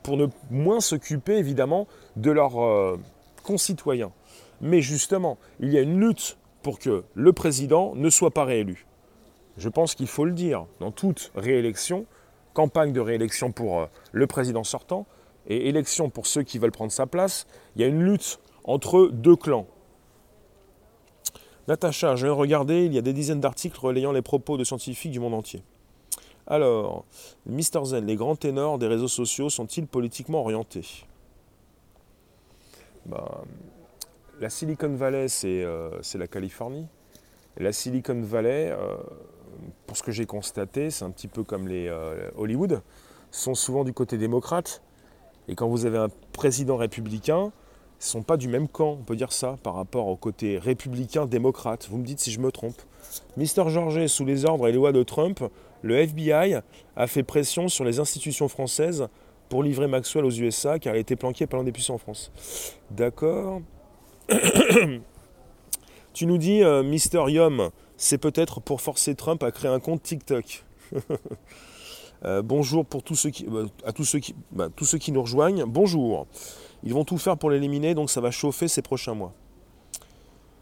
pour 0.02 0.16
ne 0.16 0.26
moins 0.50 0.80
s'occuper 0.80 1.36
évidemment 1.36 1.86
de 2.16 2.30
leurs 2.30 2.62
euh, 2.62 2.98
concitoyens. 3.42 4.12
Mais 4.60 4.82
justement, 4.82 5.38
il 5.60 5.72
y 5.72 5.78
a 5.78 5.80
une 5.80 5.98
lutte 5.98 6.36
pour 6.62 6.78
que 6.78 7.04
le 7.14 7.32
président 7.32 7.94
ne 7.94 8.10
soit 8.10 8.30
pas 8.30 8.44
réélu. 8.44 8.86
Je 9.56 9.68
pense 9.68 9.94
qu'il 9.94 10.06
faut 10.06 10.24
le 10.24 10.32
dire, 10.32 10.66
dans 10.78 10.90
toute 10.90 11.32
réélection, 11.34 12.06
campagne 12.52 12.92
de 12.92 13.00
réélection 13.00 13.52
pour 13.52 13.80
euh, 13.80 13.86
le 14.12 14.26
président 14.26 14.64
sortant 14.64 15.06
et 15.46 15.68
élection 15.68 16.10
pour 16.10 16.26
ceux 16.26 16.42
qui 16.42 16.58
veulent 16.58 16.72
prendre 16.72 16.92
sa 16.92 17.06
place, 17.06 17.46
il 17.74 17.82
y 17.82 17.84
a 17.84 17.88
une 17.88 18.02
lutte 18.02 18.38
entre 18.64 19.08
deux 19.12 19.36
clans. 19.36 19.66
Natacha, 21.68 22.16
je 22.16 22.26
viens 22.26 22.34
de 22.34 22.38
regarder, 22.38 22.84
il 22.84 22.92
y 22.92 22.98
a 22.98 23.02
des 23.02 23.12
dizaines 23.12 23.40
d'articles 23.40 23.78
relayant 23.78 24.12
les 24.12 24.22
propos 24.22 24.56
de 24.56 24.64
scientifiques 24.64 25.12
du 25.12 25.20
monde 25.20 25.34
entier. 25.34 25.62
Alors, 26.46 27.04
Mister 27.46 27.80
Zen, 27.84 28.06
les 28.06 28.16
grands 28.16 28.36
ténors 28.36 28.78
des 28.78 28.88
réseaux 28.88 29.08
sociaux 29.08 29.50
sont-ils 29.50 29.86
politiquement 29.86 30.40
orientés? 30.40 31.06
Ben, 33.10 33.24
La 34.40 34.50
Silicon 34.50 34.94
Valley, 34.94 35.26
euh, 35.44 35.90
c'est 36.02 36.18
la 36.18 36.26
Californie. 36.26 36.86
la 37.56 37.72
Silicon 37.72 38.20
Valley, 38.22 38.70
euh, 38.70 38.96
pour 39.86 39.96
ce 39.96 40.02
que 40.02 40.12
j'ai 40.12 40.26
constaté, 40.26 40.90
c'est 40.90 41.04
un 41.04 41.10
petit 41.10 41.28
peu 41.28 41.42
comme 41.42 41.68
les 41.68 41.88
euh, 41.88 42.30
Hollywood, 42.36 42.82
sont 43.30 43.54
souvent 43.54 43.84
du 43.84 43.92
côté 43.92 44.16
démocrate. 44.16 44.82
Et 45.48 45.54
quand 45.54 45.68
vous 45.68 45.84
avez 45.84 45.98
un 45.98 46.08
président 46.32 46.76
républicain, 46.76 47.52
ils 48.00 48.06
ne 48.06 48.10
sont 48.12 48.22
pas 48.22 48.36
du 48.36 48.48
même 48.48 48.68
camp, 48.68 48.92
on 48.92 49.02
peut 49.02 49.16
dire 49.16 49.32
ça, 49.32 49.56
par 49.62 49.74
rapport 49.74 50.06
au 50.06 50.16
côté 50.16 50.58
républicain-démocrate. 50.58 51.88
Vous 51.90 51.98
me 51.98 52.04
dites 52.04 52.20
si 52.20 52.30
je 52.30 52.40
me 52.40 52.50
trompe. 52.50 52.80
Mister 53.36 53.64
Georget, 53.68 54.08
sous 54.08 54.24
les 54.24 54.46
ordres 54.46 54.68
et 54.68 54.70
les 54.70 54.78
lois 54.78 54.92
de 54.92 55.02
Trump, 55.02 55.42
le 55.82 55.96
FBI 55.96 56.60
a 56.96 57.06
fait 57.06 57.22
pression 57.22 57.68
sur 57.68 57.84
les 57.84 57.98
institutions 57.98 58.48
françaises 58.48 59.08
pour 59.50 59.62
livrer 59.62 59.88
Maxwell 59.88 60.24
aux 60.24 60.30
USA 60.30 60.78
car 60.78 60.94
il 60.94 60.96
a 60.96 61.00
été 61.00 61.16
planqué 61.16 61.46
par 61.46 61.58
l'un 61.58 61.64
des 61.64 61.72
puissants 61.72 61.94
en 61.94 61.98
France. 61.98 62.32
D'accord. 62.90 63.60
tu 66.14 66.24
nous 66.24 66.38
dis, 66.38 66.62
euh, 66.62 66.82
Mister 66.82 67.22
Yum, 67.28 67.68
c'est 67.98 68.16
peut-être 68.16 68.60
pour 68.60 68.80
forcer 68.80 69.14
Trump 69.14 69.42
à 69.42 69.50
créer 69.50 69.70
un 69.70 69.80
compte 69.80 70.02
TikTok. 70.02 70.64
Euh, 72.26 72.42
bonjour 72.42 72.84
pour 72.84 73.02
tous 73.02 73.14
ceux 73.14 73.30
qui, 73.30 73.44
bah, 73.44 73.62
à 73.82 73.92
tous 73.92 74.04
ceux 74.04 74.18
qui, 74.18 74.34
bah, 74.52 74.68
tous 74.76 74.84
ceux 74.84 74.98
qui 74.98 75.10
nous 75.10 75.22
rejoignent. 75.22 75.64
Bonjour. 75.66 76.26
Ils 76.82 76.92
vont 76.92 77.06
tout 77.06 77.16
faire 77.16 77.38
pour 77.38 77.48
l'éliminer, 77.48 77.94
donc 77.94 78.10
ça 78.10 78.20
va 78.20 78.30
chauffer 78.30 78.68
ces 78.68 78.82
prochains 78.82 79.14
mois. 79.14 79.32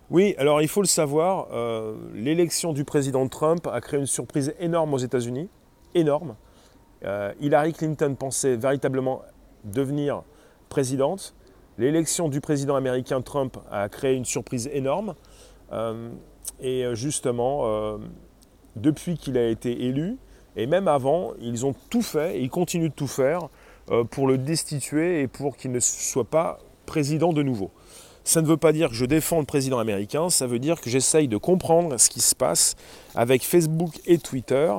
Oui, 0.09 0.37
alors 0.39 0.63
il 0.63 0.69
faut 0.69 0.83
le 0.83 0.87
savoir, 0.87 1.49
euh, 1.51 1.97
l'élection 2.15 2.73
du 2.73 2.85
président 2.85 3.27
Trump 3.27 3.67
a 3.67 3.81
créé 3.81 3.99
une 3.99 4.07
surprise 4.07 4.55
énorme 4.61 4.95
aux 4.95 4.99
États-Unis, 4.99 5.49
énorme. 5.97 6.37
Euh, 7.05 7.33
Hillary 7.41 7.73
Clinton 7.73 8.15
pensait 8.19 8.57
véritablement 8.57 9.23
devenir 9.65 10.23
présidente. 10.69 11.35
L'élection 11.79 12.29
du 12.29 12.41
président 12.41 12.77
américain 12.77 13.21
Trump 13.21 13.57
a 13.71 13.89
créé 13.89 14.15
une 14.15 14.25
surprise 14.25 14.69
énorme. 14.73 15.15
et 16.61 16.85
justement, 16.95 17.99
depuis 18.75 19.17
qu'il 19.17 19.39
a 19.39 19.47
été 19.47 19.85
élu, 19.85 20.19
et 20.59 20.67
même 20.67 20.89
avant, 20.89 21.35
ils 21.41 21.65
ont 21.65 21.75
tout 21.89 22.03
fait 22.03 22.37
et 22.37 22.43
ils 22.43 22.51
continuent 22.51 22.89
de 22.89 22.95
tout 22.95 23.07
faire 23.07 23.49
euh, 23.91 24.03
pour 24.03 24.27
le 24.27 24.39
destituer 24.39 25.23
et 25.23 25.29
pour 25.29 25.57
qu'il 25.57 25.71
ne 25.71 25.81
soit 25.81 26.29
pas 26.29 26.59
président 26.85 27.33
de 27.33 27.43
nouveau. 27.45 27.71
Ça 28.29 28.43
ne 28.43 28.47
veut 28.47 28.59
pas 28.59 28.73
dire 28.73 28.91
que 28.91 28.95
je 28.95 29.07
défends 29.07 29.39
le 29.39 29.47
président 29.47 29.79
américain, 29.79 30.29
ça 30.29 30.47
veut 30.47 30.59
dire 30.59 30.83
que 30.83 30.91
j'essaye 30.91 31.29
de 31.29 31.39
comprendre 31.39 31.99
ce 31.99 32.11
qui 32.11 32.21
se 32.21 32.35
passe 32.35 32.77
avec 33.15 33.43
Facebook 33.43 33.99
et 34.05 34.19
Twitter, 34.19 34.71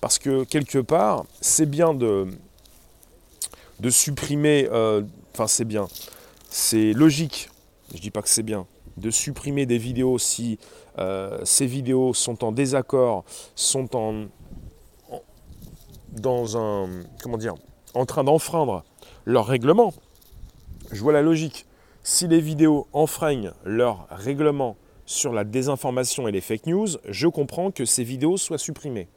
parce 0.00 0.18
que 0.18 0.42
quelque 0.42 0.80
part, 0.80 1.24
c'est 1.40 1.70
bien 1.70 1.94
de, 1.94 2.26
de 3.78 3.90
supprimer, 3.90 4.68
euh, 4.72 5.02
enfin 5.32 5.46
c'est 5.46 5.64
bien, 5.64 5.86
c'est 6.50 6.92
logique, 6.94 7.48
je 7.94 8.00
dis 8.00 8.10
pas 8.10 8.22
que 8.22 8.28
c'est 8.28 8.42
bien, 8.42 8.66
de 8.96 9.12
supprimer 9.12 9.66
des 9.66 9.78
vidéos 9.78 10.18
si 10.18 10.58
euh, 10.98 11.38
ces 11.44 11.66
vidéos 11.66 12.12
sont 12.12 12.42
en 12.42 12.50
désaccord, 12.50 13.24
sont 13.54 13.94
en, 13.94 14.24
dans 16.10 16.56
un, 16.56 16.88
comment 17.22 17.38
dire, 17.38 17.54
en 17.94 18.04
train 18.04 18.24
d'enfreindre 18.24 18.82
leur 19.26 19.46
règlement, 19.46 19.94
je 20.90 21.00
vois 21.00 21.12
la 21.12 21.22
logique. 21.22 21.65
Si 22.08 22.28
les 22.28 22.38
vidéos 22.38 22.86
enfreignent 22.92 23.50
leur 23.64 24.06
règlement 24.10 24.76
sur 25.06 25.32
la 25.32 25.42
désinformation 25.42 26.28
et 26.28 26.30
les 26.30 26.40
fake 26.40 26.66
news, 26.66 26.86
je 27.08 27.26
comprends 27.26 27.72
que 27.72 27.84
ces 27.84 28.04
vidéos 28.04 28.36
soient 28.36 28.58
supprimées. 28.58 29.08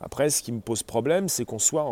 Après, 0.00 0.30
ce 0.30 0.42
qui 0.42 0.50
me 0.50 0.60
pose 0.60 0.82
problème, 0.82 1.28
c'est 1.28 1.44
qu'on 1.44 1.58
soit 1.58 1.84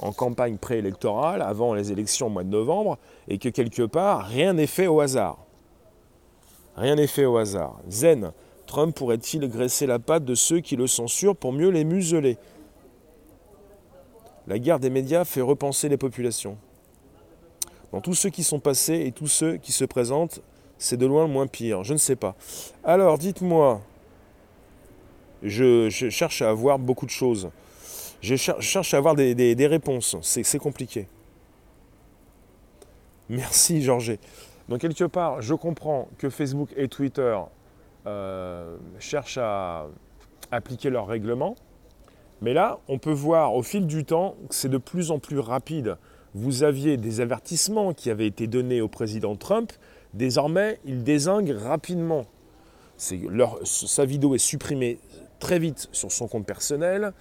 en, 0.00 0.12
campagne 0.12 0.56
préélectorale, 0.56 1.42
avant 1.42 1.74
les 1.74 1.92
élections 1.92 2.28
au 2.28 2.30
mois 2.30 2.42
de 2.42 2.48
novembre, 2.48 2.96
et 3.28 3.36
que 3.36 3.50
quelque 3.50 3.82
part, 3.82 4.24
rien 4.24 4.54
n'est 4.54 4.66
fait 4.66 4.86
au 4.86 5.00
hasard. 5.00 5.44
Rien 6.76 6.94
n'est 6.94 7.06
fait 7.06 7.26
au 7.26 7.36
hasard. 7.36 7.78
Zen, 7.90 8.32
Trump 8.66 8.96
pourrait-il 8.96 9.46
graisser 9.46 9.84
la 9.84 9.98
patte 9.98 10.24
de 10.24 10.34
ceux 10.34 10.60
qui 10.60 10.76
le 10.76 10.86
censurent 10.86 11.36
pour 11.36 11.52
mieux 11.52 11.68
les 11.68 11.84
museler? 11.84 12.38
La 14.46 14.58
guerre 14.58 14.80
des 14.80 14.88
médias 14.88 15.26
fait 15.26 15.42
repenser 15.42 15.90
les 15.90 15.98
populations. 15.98 16.56
Tous 18.00 18.14
ceux 18.14 18.30
qui 18.30 18.42
sont 18.42 18.60
passés 18.60 19.04
et 19.06 19.12
tous 19.12 19.26
ceux 19.26 19.56
qui 19.56 19.72
se 19.72 19.84
présentent, 19.84 20.40
c'est 20.78 20.96
de 20.96 21.06
loin 21.06 21.26
le 21.26 21.32
moins 21.32 21.46
pire. 21.46 21.84
Je 21.84 21.92
ne 21.92 21.98
sais 21.98 22.16
pas. 22.16 22.34
Alors, 22.84 23.18
dites-moi, 23.18 23.80
je, 25.42 25.88
cherche 25.88 26.42
à 26.42 26.50
avoir 26.50 26.78
beaucoup 26.78 27.06
de 27.06 27.10
choses. 27.10 27.50
Je 28.20 28.36
cherche 28.36 28.94
à 28.94 28.96
avoir 28.96 29.14
des, 29.14 29.66
réponses. 29.66 30.16
C'est 30.22 30.58
compliqué. 30.58 31.06
Merci, 33.28 33.82
Georges. 33.82 34.18
Donc, 34.68 34.80
quelque 34.80 35.04
part, 35.04 35.42
je 35.42 35.54
comprends 35.54 36.08
que 36.18 36.30
Facebook 36.30 36.70
et 36.76 36.88
Twitter 36.88 37.38
euh, 38.06 38.76
cherchent 38.98 39.38
à 39.38 39.86
appliquer 40.50 40.90
leurs 40.90 41.06
règlements. 41.06 41.56
Mais 42.42 42.52
là, 42.52 42.78
on 42.88 42.98
peut 42.98 43.12
voir 43.12 43.54
au 43.54 43.62
fil 43.62 43.86
du 43.86 44.04
temps 44.04 44.36
que 44.48 44.54
c'est 44.54 44.68
de 44.68 44.78
plus 44.78 45.10
en 45.10 45.18
plus 45.18 45.38
rapide. 45.38 45.96
Vous 46.38 46.64
aviez 46.64 46.98
des 46.98 47.22
avertissements 47.22 47.94
qui 47.94 48.10
avaient 48.10 48.26
été 48.26 48.46
donnés 48.46 48.82
au 48.82 48.88
président 48.88 49.36
Trump. 49.36 49.72
Désormais, 50.12 50.78
il 50.84 51.02
désingue 51.02 51.48
rapidement. 51.48 52.26
sa 52.98 54.04
vidéo 54.04 54.34
est 54.34 54.38
supprimée 54.38 54.98
très 55.40 55.58
vite 55.58 55.88
sur 55.92 56.12
son 56.12 56.28
compte 56.28 56.44
personnel. 56.44 57.14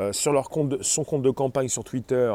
Euh, 0.00 0.12
sur 0.12 0.32
leur 0.32 0.50
compte 0.50 0.82
son 0.82 1.04
compte 1.04 1.22
de 1.22 1.30
campagne 1.30 1.68
sur 1.68 1.84
Twitter, 1.84 2.34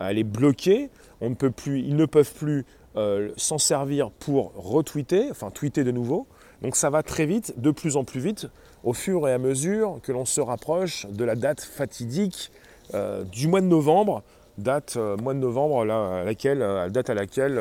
elle 0.00 0.18
est 0.18 0.24
bloquée. 0.24 0.90
On 1.20 1.30
ne 1.30 1.36
peut 1.36 1.52
plus, 1.52 1.78
ils 1.78 1.94
ne 1.94 2.06
peuvent 2.06 2.34
plus 2.34 2.66
euh, 2.96 3.30
s'en 3.36 3.58
servir 3.58 4.10
pour 4.10 4.52
retweeter, 4.56 5.30
enfin 5.30 5.52
tweeter 5.52 5.84
de 5.84 5.92
nouveau. 5.92 6.26
Donc 6.60 6.74
ça 6.74 6.90
va 6.90 7.04
très 7.04 7.24
vite, 7.24 7.54
de 7.56 7.70
plus 7.70 7.96
en 7.96 8.02
plus 8.02 8.18
vite 8.18 8.48
au 8.82 8.94
fur 8.94 9.28
et 9.28 9.32
à 9.32 9.38
mesure 9.38 10.00
que 10.02 10.10
l'on 10.10 10.24
se 10.24 10.40
rapproche 10.40 11.06
de 11.06 11.22
la 11.22 11.36
date 11.36 11.60
fatidique 11.60 12.50
euh, 12.94 13.22
du 13.22 13.46
mois 13.46 13.60
de 13.60 13.66
novembre, 13.66 14.24
date 14.58 14.96
euh, 14.96 15.16
mois 15.16 15.34
de 15.34 15.38
novembre 15.38 15.80
à 15.90 16.24
laquelle, 16.24 16.60
euh, 16.62 16.90
date 16.90 17.08
à 17.08 17.14
laquelle 17.14 17.58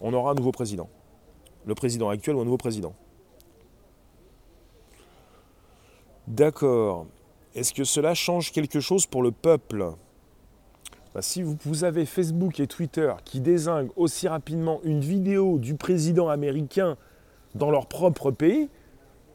on 0.00 0.12
aura 0.12 0.32
un 0.32 0.34
nouveau 0.34 0.52
président. 0.52 0.88
Le 1.64 1.74
président 1.74 2.08
actuel 2.08 2.34
ou 2.34 2.40
un 2.40 2.44
nouveau 2.44 2.56
président. 2.56 2.94
D'accord. 6.26 7.06
Est-ce 7.54 7.72
que 7.72 7.84
cela 7.84 8.14
change 8.14 8.50
quelque 8.50 8.80
chose 8.80 9.06
pour 9.06 9.22
le 9.22 9.30
peuple? 9.30 9.92
Bah, 11.14 11.22
Si 11.22 11.42
vous 11.42 11.84
avez 11.84 12.06
Facebook 12.06 12.58
et 12.58 12.66
Twitter 12.66 13.12
qui 13.24 13.40
désinguent 13.40 13.90
aussi 13.96 14.26
rapidement 14.26 14.80
une 14.82 15.00
vidéo 15.00 15.58
du 15.58 15.74
président 15.74 16.28
américain 16.28 16.96
dans 17.54 17.70
leur 17.70 17.86
propre 17.86 18.30
pays, 18.30 18.70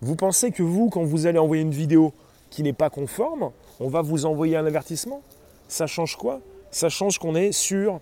vous 0.01 0.15
pensez 0.15 0.51
que 0.51 0.63
vous, 0.63 0.89
quand 0.89 1.03
vous 1.03 1.27
allez 1.27 1.39
envoyer 1.39 1.61
une 1.61 1.71
vidéo 1.71 2.13
qui 2.49 2.63
n'est 2.63 2.73
pas 2.73 2.89
conforme, 2.89 3.51
on 3.79 3.89
va 3.89 4.01
vous 4.01 4.25
envoyer 4.25 4.57
un 4.57 4.65
avertissement? 4.65 5.21
Ça 5.67 5.85
change 5.85 6.15
quoi? 6.15 6.41
Ça 6.71 6.89
change 6.89 7.19
qu'on 7.19 7.35
est 7.35 7.51
sur, 7.51 8.01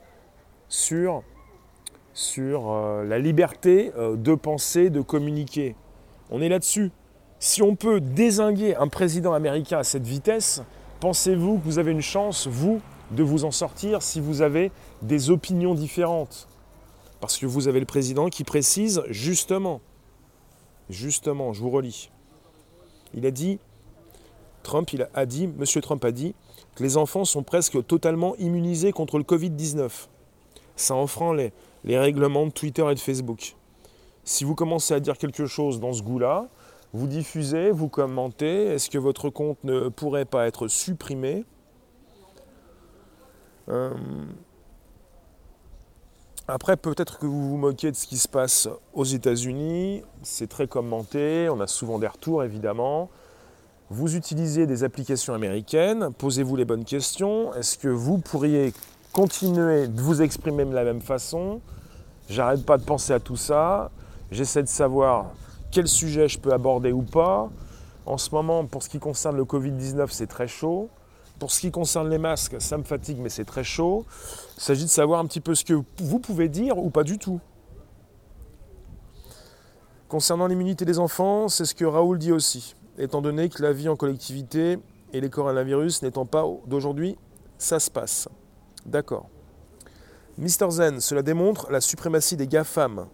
euh, 2.39 3.04
la 3.04 3.19
liberté 3.19 3.91
euh, 3.97 4.15
de 4.15 4.36
penser, 4.36 4.89
de 4.89 5.01
communiquer. 5.01 5.75
On 6.32 6.41
est 6.41 6.49
là-dessus. 6.49 6.91
Si 7.39 7.62
on 7.62 7.75
peut 7.75 7.99
désinguer 8.01 8.75
un 8.75 8.88
président 8.88 9.34
américain 9.34 9.80
à 9.80 9.84
cette 9.84 10.08
vitesse, 10.08 10.63
pensez-vous 10.99 11.58
que 11.60 11.63
vous 11.63 11.80
avez 11.80 11.91
une 11.91 12.01
chance, 12.01 12.47
vous, 12.47 12.82
de 13.12 13.23
vous 13.23 13.45
en 13.45 13.51
sortir 13.51 14.01
si 14.01 14.19
vous 14.19 14.41
avez 14.41 14.71
des 15.01 15.30
opinions 15.30 15.75
différentes? 15.75 16.47
Parce 17.19 17.38
que 17.38 17.45
vous 17.45 17.67
avez 17.67 17.80
le 17.80 17.86
président 17.86 18.30
qui 18.30 18.43
précise 18.43 19.04
justement, 19.10 19.82
justement, 20.89 21.54
je 21.54 21.62
vous 21.62 21.69
relis. 21.69 22.10
Il 23.13 23.25
a 23.25 23.32
dit, 23.32 23.60
Trump 24.65 24.91
il 24.91 25.08
a 25.13 25.25
dit, 25.25 25.43
M. 25.45 25.63
Trump 25.82 26.04
a 26.04 26.12
dit, 26.12 26.36
que 26.75 26.84
les 26.84 26.97
enfants 26.97 27.23
sont 27.23 27.43
presque 27.43 27.86
totalement 27.88 28.36
immunisés 28.36 28.91
contre 28.91 29.17
le 29.17 29.23
Covid-19. 29.23 30.08
Ça 30.75 30.95
enfreint 30.95 31.34
les, 31.34 31.54
règlements 31.97 32.47
de 32.47 32.51
Twitter 32.51 32.86
et 32.91 32.95
de 32.95 32.99
Facebook. 32.99 33.56
Si 34.25 34.43
vous 34.43 34.56
commencez 34.56 34.93
à 34.93 34.99
dire 34.99 35.17
quelque 35.17 35.45
chose 35.45 35.80
dans 35.80 35.93
ce 35.93 36.01
goût-là, 36.01 36.47
vous 36.93 37.08
diffusez, 37.08 37.71
vous 37.71 37.88
commentez, 37.88 38.65
est-ce 38.65 38.89
que 38.89 38.97
votre 38.97 39.30
compte 39.30 39.63
ne 39.63 39.89
pourrait 39.89 40.25
pas 40.25 40.47
être 40.47 40.67
supprimé? 40.67 41.45
Euh, 43.69 43.91
Après, 46.47 46.78
peut-être 46.78 47.19
que 47.19 47.25
vous 47.25 47.49
vous 47.49 47.58
moquez 47.58 47.91
de 47.91 47.95
ce 47.95 48.08
qui 48.08 48.17
se 48.17 48.28
passe 48.28 48.67
aux 48.93 49.04
États-Unis, 49.04 50.04
c'est 50.23 50.47
très 50.47 50.67
commenté, 50.67 51.49
on 51.49 51.60
a 51.60 51.67
souvent 51.67 51.99
des 51.99 52.08
retours 52.08 52.43
évidemment. 52.43 53.10
Vous 53.91 54.15
utilisez 54.15 54.65
des 54.65 54.84
applications 54.84 55.36
américaines, 55.36 56.10
posez-vous 56.17 56.56
les 56.56 56.65
bonnes 56.65 56.86
questions. 56.86 57.54
Est-ce 57.54 57.78
que 57.78 57.88
vous 57.88 58.17
pourriez 58.17 58.74
continuer 59.13 59.88
de 59.88 60.02
vous 60.02 60.24
exprimer 60.24 60.65
de 60.65 60.74
la 60.74 60.84
même 60.84 61.02
façon? 61.02 61.62
J'arrête 62.28 62.65
pas 62.65 62.80
de 62.80 62.84
penser 62.84 63.13
à 63.13 63.19
tout 63.19 63.36
ça. 63.36 63.91
J'essaie 64.32 64.63
de 64.63 64.67
savoir 64.67 65.28
quel 65.69 65.88
sujet 65.88 66.28
je 66.28 66.39
peux 66.39 66.52
aborder 66.52 66.91
ou 66.91 67.04
pas. 67.04 67.48
En 68.08 68.17
ce 68.17 68.34
moment, 68.34 68.65
pour 68.65 68.82
ce 68.82 68.89
qui 68.89 68.98
concerne 68.98 69.38
le 69.38 69.43
Covid-19, 69.43 70.08
c'est 70.10 70.26
très 70.26 70.48
chaud. 70.48 70.89
Pour 71.38 71.52
ce 71.52 71.60
qui 71.60 71.69
concerne 71.69 72.10
les 72.10 72.17
masques, 72.17 72.56
ça 72.60 72.80
me 72.80 72.84
fatigue, 72.84 73.19
mais 73.19 73.30
c'est 73.30 73.45
très 73.45 73.63
chaud. 73.63 74.04
Il 74.58 74.63
s'agit 74.63 74.86
de 74.86 74.89
savoir 74.89 75.19
un 75.19 75.28
petit 75.28 75.41
peu 75.41 75.54
ce 75.54 75.63
que 75.63 75.80
vous 76.00 76.19
pouvez 76.19 76.50
dire 76.50 76.80
ou 76.80 76.89
pas 76.89 77.04
du 77.04 77.19
tout. 77.19 77.39
Concernant 80.08 80.48
l'immunité 80.48 80.86
des 80.86 80.98
enfants, 80.98 81.50
c'est 81.50 81.65
ce 81.65 81.76
que 81.76 81.86
Raoul 81.86 82.17
dit 82.17 82.32
aussi. 82.32 82.74
Étant 82.97 83.21
donné 83.21 83.49
que 83.49 83.62
la 83.62 83.73
vie 83.73 83.89
en 83.89 83.95
collectivité 83.95 84.79
et 85.12 85.21
les 85.21 85.29
coronavirus 85.29 86.01
n'étant 86.01 86.25
pas 86.25 86.45
d'aujourd'hui, 86.65 87.17
ça 87.58 87.79
se 87.79 87.91
passe. 87.91 88.29
D'accord. 88.86 89.29
Mister 90.38 90.69
Zen, 90.69 90.99
cela 90.99 91.21
démontre 91.21 91.71
la 91.71 91.81
suprématie 91.81 92.38
des 92.38 92.47
GAFAM. 92.47 93.08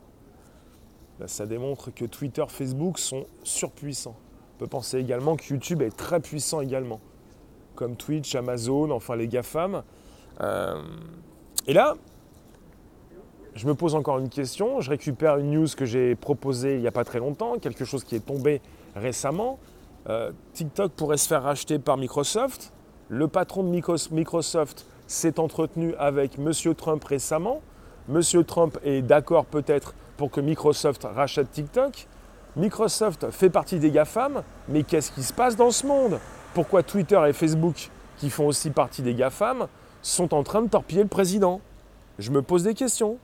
Ça 1.27 1.45
démontre 1.45 1.93
que 1.93 2.05
Twitter, 2.05 2.43
Facebook 2.47 2.97
sont 2.97 3.25
surpuissants. 3.43 4.15
On 4.55 4.59
peut 4.59 4.67
penser 4.67 4.97
également 4.97 5.35
que 5.35 5.45
YouTube 5.49 5.81
est 5.81 5.95
très 5.95 6.19
puissant 6.19 6.61
également, 6.61 6.99
comme 7.75 7.95
Twitch, 7.95 8.33
Amazon, 8.35 8.89
enfin 8.89 9.15
les 9.15 9.27
GAFAM. 9.27 9.83
Euh, 10.41 10.81
et 11.67 11.73
là, 11.73 11.95
je 13.53 13.67
me 13.67 13.75
pose 13.75 13.93
encore 13.93 14.17
une 14.17 14.29
question, 14.29 14.81
je 14.81 14.89
récupère 14.89 15.37
une 15.37 15.51
news 15.51 15.67
que 15.77 15.85
j'ai 15.85 16.15
proposée 16.15 16.75
il 16.75 16.81
n'y 16.81 16.87
a 16.87 16.91
pas 16.91 17.03
très 17.03 17.19
longtemps, 17.19 17.59
quelque 17.59 17.85
chose 17.85 18.03
qui 18.03 18.15
est 18.15 18.25
tombé 18.25 18.61
récemment. 18.95 19.59
Euh, 20.09 20.31
TikTok 20.53 20.93
pourrait 20.93 21.17
se 21.17 21.27
faire 21.27 21.43
racheter 21.43 21.79
par 21.79 21.97
Microsoft. 21.97 22.73
Le 23.09 23.27
patron 23.27 23.63
de 23.63 23.69
Microsoft 23.69 24.85
s'est 25.07 25.39
entretenu 25.39 25.93
avec 25.95 26.39
M. 26.39 26.51
Trump 26.75 27.03
récemment. 27.03 27.61
M. 28.09 28.21
Trump 28.45 28.77
est 28.83 29.01
d'accord 29.01 29.45
peut-être 29.45 29.93
pour 30.17 30.31
que 30.31 30.41
Microsoft 30.41 31.03
rachète 31.03 31.51
TikTok. 31.51 32.07
Microsoft 32.55 33.31
fait 33.31 33.49
partie 33.49 33.79
des 33.79 33.91
GAFAM, 33.91 34.43
mais 34.67 34.83
qu'est-ce 34.83 35.11
qui 35.11 35.23
se 35.23 35.33
passe 35.33 35.55
dans 35.55 35.71
ce 35.71 35.85
monde? 35.85 36.19
Pourquoi 36.53 36.83
Twitter 36.83 37.21
et 37.27 37.33
Facebook, 37.33 37.89
qui 38.17 38.29
font 38.29 38.47
aussi 38.47 38.71
partie 38.71 39.01
des 39.01 39.13
GAFAM, 39.13 39.67
sont 40.01 40.33
en 40.33 40.43
train 40.43 40.61
de 40.61 40.67
torpiller 40.67 41.03
le 41.03 41.07
président? 41.07 41.61
Je 42.19 42.31
me 42.31 42.41
pose 42.41 42.63
des 42.63 42.73
questions. 42.73 43.17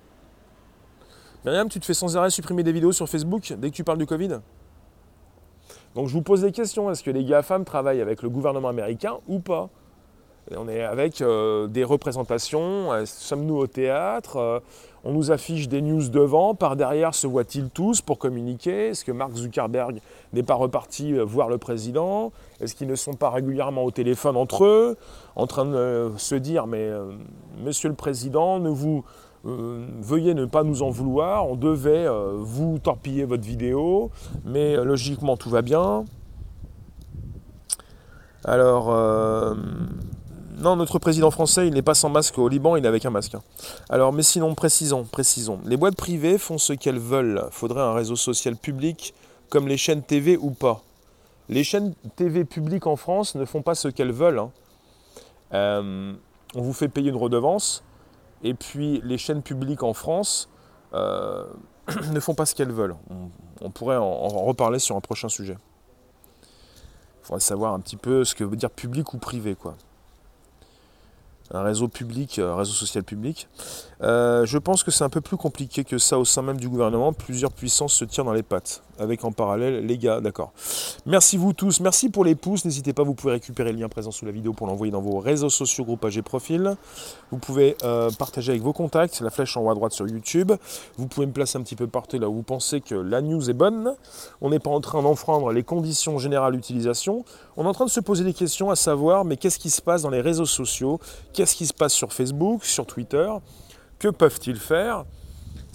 Myriam, 1.44 1.68
tu 1.70 1.80
te 1.80 1.86
fais 1.86 1.94
sans 1.94 2.16
arrêt 2.18 2.30
supprimer 2.30 2.64
des 2.64 2.72
vidéos 2.72 2.94
sur 2.94 3.08
Facebook 3.10 3.54
dès 3.58 3.70
que 3.70 3.76
tu 3.76 3.84
parles 3.84 3.98
du 3.98 4.06
Covid? 4.06 4.40
Donc 5.98 6.10
je 6.10 6.14
vous 6.14 6.22
pose 6.22 6.42
des 6.42 6.52
questions. 6.52 6.92
Est-ce 6.92 7.02
que 7.02 7.10
les 7.10 7.24
GAFAM 7.24 7.66
travaillent 7.66 8.02
avec 8.02 8.22
le 8.22 8.30
gouvernement 8.30 8.70
américain 8.70 9.16
ou 9.28 9.40
pas? 9.40 9.68
On 10.56 10.70
est 10.70 10.84
avec 10.84 11.22
euh, 11.22 11.66
des 11.66 11.84
représentations, 11.84 12.94
euh, 12.94 13.06
sommes-nous 13.06 13.58
au 13.58 13.66
théâtre, 13.66 14.38
euh, 14.38 14.60
on 15.04 15.12
nous 15.12 15.32
affiche 15.32 15.68
des 15.68 15.82
news 15.82 16.08
devant, 16.08 16.54
par 16.54 16.76
derrière 16.76 17.16
se 17.16 17.26
voient-ils 17.26 17.72
tous 17.72 18.02
pour 18.02 18.20
communiquer? 18.20 18.90
Est-ce 18.90 19.04
que 19.04 19.12
Mark 19.12 19.34
Zuckerberg 19.34 20.00
n'est 20.34 20.44
pas 20.44 20.54
reparti 20.54 21.14
voir 21.14 21.50
le 21.50 21.58
président? 21.58 22.32
Est-ce 22.62 22.76
qu'ils 22.76 22.88
ne 22.88 22.96
sont 22.96 23.16
pas 23.16 23.32
régulièrement 23.32 23.84
au 23.84 23.90
téléphone 23.90 24.38
entre 24.38 24.66
eux, 24.66 24.98
en 25.36 25.48
train 25.48 25.66
de 25.66 26.12
se 26.18 26.36
dire 26.36 26.68
mais 26.68 26.92
monsieur 27.64 27.90
le 27.90 27.96
président, 27.96 28.60
ne 28.60 28.70
vous 28.70 29.04
veuillez 29.44 30.34
ne 30.34 30.46
pas 30.46 30.64
nous 30.64 30.82
en 30.82 30.90
vouloir, 30.90 31.48
on 31.48 31.56
devait 31.56 32.08
vous 32.36 32.80
torpiller 32.80 33.26
votre 33.26 33.44
vidéo, 33.44 34.12
mais 34.46 34.76
logiquement 34.76 35.38
tout 35.38 35.50
va 35.50 35.62
bien. 35.62 36.06
Alors 38.44 38.92
non, 40.60 40.76
notre 40.76 40.98
président 40.98 41.30
français, 41.30 41.68
il 41.68 41.74
n'est 41.76 41.84
pas 41.84 41.94
sans 41.94 42.10
masque 42.10 42.40
au 42.40 42.48
Liban, 42.48 42.76
il 42.76 42.84
est 42.84 42.88
avec 42.88 43.06
un 43.06 43.12
masque. 43.12 43.36
Hein. 43.36 43.44
Alors, 43.90 44.12
mais 44.12 44.24
sinon, 44.24 44.56
précisons, 44.56 45.04
précisons. 45.04 45.60
Les 45.66 45.78
boîtes 45.78 45.96
privées 45.96 46.40
font 46.40 46.58
ce 46.58 46.74
qu'elles 46.74 46.98
veulent. 46.98 47.46
Faudrait 47.52 47.82
un 47.82 47.94
réseau 47.94 48.16
social 48.16 48.56
public, 48.56 49.14
comme 49.50 49.68
les 49.68 49.78
chaînes 49.78 50.02
TV 50.02 50.36
ou 50.36 50.50
pas. 50.50 50.82
Les 51.48 51.64
chaînes 51.64 51.94
TV 52.16 52.44
publiques 52.44 52.88
en 52.88 52.96
France 52.96 53.36
ne 53.36 53.46
font 53.46 53.62
pas 53.62 53.76
ce 53.76 53.88
qu'elles 53.88 54.12
veulent. 54.12 54.40
Hein. 54.40 54.52
Euh, 55.54 56.14
on 56.56 56.62
vous 56.62 56.74
fait 56.74 56.88
payer 56.88 57.12
une 57.12 57.18
redevance, 57.18 57.84
et 58.44 58.54
puis 58.54 59.02
les 59.04 59.18
chaînes 59.18 59.42
publiques 59.42 59.84
en 59.84 59.94
France 59.94 60.50
euh, 60.94 61.46
ne 62.12 62.20
font 62.20 62.36
pas 62.36 62.46
ce 62.46 62.56
qu'elles 62.56 62.72
veulent. 62.72 62.96
On, 63.62 63.70
pourrait 63.70 63.98
en 63.98 64.28
reparler 64.28 64.80
sur 64.80 64.96
un 64.96 65.02
prochain 65.02 65.30
sujet. 65.30 65.58
Il 66.44 67.26
faudrait 67.26 67.40
savoir 67.40 67.74
un 67.74 67.80
petit 67.80 67.98
peu 67.98 68.24
ce 68.24 68.36
que 68.36 68.44
veut 68.44 68.56
dire 68.56 68.70
public 68.70 69.14
ou 69.14 69.18
privé, 69.18 69.56
quoi 69.56 69.76
un 71.52 71.64
réseau 71.64 71.88
public, 71.88 72.40
un 72.40 72.56
réseau 72.56 72.74
social 72.74 73.04
public. 73.04 73.48
Euh, 74.02 74.46
je 74.46 74.58
pense 74.58 74.84
que 74.84 74.92
c'est 74.92 75.04
un 75.04 75.10
peu 75.10 75.22
plus 75.22 75.38
compliqué 75.38 75.84
que 75.84 75.98
ça 75.98 76.18
au 76.18 76.26
sein 76.26 76.42
même 76.42 76.60
du 76.60 76.70
gouvernement. 76.70 77.14
Plusieurs 77.14 77.52
puissances 77.52 77.94
se 77.94 78.06
tirent 78.06 78.26
dans 78.26 78.34
les 78.34 78.44
pattes, 78.44 78.84
avec 79.00 79.24
en 79.24 79.32
parallèle 79.32 79.86
les 79.86 79.98
gars, 79.98 80.22
d'accord. 80.22 80.52
Merci 81.06 81.38
vous 81.38 81.54
tous, 81.54 81.80
merci 81.80 82.10
pour 82.10 82.24
les 82.24 82.36
pouces. 82.36 82.66
N'hésitez 82.66 82.94
pas, 82.94 83.04
vous 83.04 83.14
pouvez 83.14 83.34
récupérer 83.34 83.72
le 83.72 83.80
lien 83.80 83.90
présent 83.90 84.12
sous 84.12 84.26
la 84.26 84.32
vidéo 84.32 84.54
pour 84.54 84.68
l'envoyer 84.68 84.92
dans 84.92 85.02
vos 85.02 85.20
réseaux 85.20 85.50
sociaux, 85.50 85.86
groupages 85.86 86.18
et 86.18 86.22
profils. 86.22 86.76
Vous 87.32 87.38
pouvez 87.38 87.76
euh, 87.84 88.10
partager 88.18 88.52
avec 88.52 88.62
vos 88.62 88.74
contacts, 88.74 89.22
la 89.22 89.30
flèche 89.30 89.56
en 89.58 89.62
haut 89.62 89.70
à 89.70 89.76
droite 89.76 89.94
sur 89.94 90.08
YouTube. 90.08 90.52
Vous 90.98 91.08
pouvez 91.08 91.26
me 91.26 91.32
placer 91.32 91.58
un 91.58 91.62
petit 91.62 91.76
peu 91.76 91.88
partout 91.88 92.20
là 92.20 92.30
où 92.30 92.34
vous 92.34 92.44
pensez 92.44 92.82
que 92.82 92.96
la 92.96 93.22
news 93.22 93.50
est 93.50 93.54
bonne. 93.54 93.96
On 94.42 94.50
n'est 94.50 94.60
pas 94.60 94.70
en 94.70 94.82
train 94.82 95.02
d'enfreindre 95.02 95.52
les 95.52 95.64
conditions 95.64 96.18
générales 96.18 96.54
d'utilisation. 96.54 97.26
On 97.56 97.66
est 97.66 97.68
en 97.68 97.74
train 97.74 97.86
de 97.86 97.90
se 97.90 98.00
poser 98.00 98.24
des 98.24 98.34
questions 98.34 98.70
à 98.70 98.76
savoir, 98.76 99.26
mais 99.26 99.38
qu'est-ce 99.38 99.60
qui 99.60 99.70
se 99.70 99.82
passe 99.82 100.02
dans 100.02 100.10
les 100.10 100.22
réseaux 100.22 100.46
sociaux? 100.46 101.00
Qu'est-ce 101.34 101.56
qui 101.56 101.66
se 101.66 101.74
passe 101.74 101.94
sur 101.94 102.14
Facebook, 102.14 102.66
sur 102.66 102.86
Twitter? 102.86 103.30
Que 104.00 104.10
peuvent-ils 104.10 104.58
faire? 104.60 105.06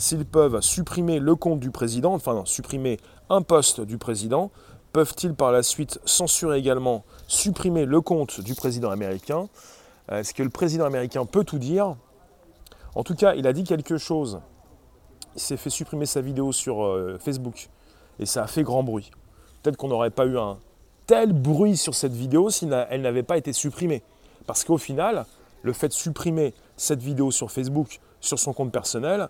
S'ils 0.03 0.25
peuvent 0.25 0.61
supprimer 0.63 1.21
le 1.21 1.37
compte 1.37 1.61
du 1.61 1.71
président, 1.71 2.13
enfin 2.13 2.35
non, 2.35 2.45
supprimer 2.45 2.99
un 3.31 3.41
poste 3.41 3.81
du 3.81 3.99
président, 3.99 4.51
peuvent-ils 4.93 5.33
par 5.33 5.53
la 5.53 5.63
suite 5.63 6.01
censurer 6.05 6.59
également, 6.59 7.05
supprimer 7.29 7.85
le 7.85 8.01
compte 8.01 8.41
du 8.41 8.57
président 8.57 8.91
américain? 8.91 9.49
Est-ce 10.11 10.35
que 10.35 10.43
le 10.43 10.49
président 10.49 10.87
américain 10.87 11.25
peut 11.25 11.45
tout 11.45 11.61
dire? 11.61 11.95
En 12.97 13.05
tout 13.05 13.15
cas, 13.15 13.35
il 13.37 13.47
a 13.47 13.53
dit 13.53 13.63
quelque 13.63 13.97
chose. 13.97 14.41
Il 15.37 15.41
s'est 15.41 15.57
fait 15.57 15.71
supprimer 15.71 16.07
sa 16.07 16.21
vidéo 16.21 16.51
sur 16.51 16.83
euh, 16.83 17.17
Facebook. 17.21 17.69
Et 18.19 18.27
ça 18.27 18.43
a 18.43 18.49
fait 18.49 18.65
grand 18.65 18.83
bruit. 18.83 19.13
Peut-être 19.63 19.77
qu'on 19.77 19.87
n'aurait 19.87 20.11
pas 20.11 20.27
eu 20.27 20.37
un, 20.37 20.59
tel 21.07 21.33
bruit 21.33 21.77
sur 21.77 21.95
cette 21.95 22.13
vidéo 22.13 22.51
si 22.51 22.69
elle 22.91 23.03
n'avait 23.03 23.23
pas 23.23 23.37
été 23.37 23.53
supprimée. 23.53 24.03
Parce 24.49 24.65
qu'au 24.65 24.79
final, 24.79 25.27
le 25.63 25.73
fait 25.73 25.87
de 25.87 25.93
supprimer 25.93 26.55
cette 26.77 27.01
vidéo 27.01 27.31
sur 27.31 27.53
Facebook, 27.53 28.01
sur 28.21 28.41
son 28.41 28.53
compte 28.53 28.73
personnel, 28.73 29.29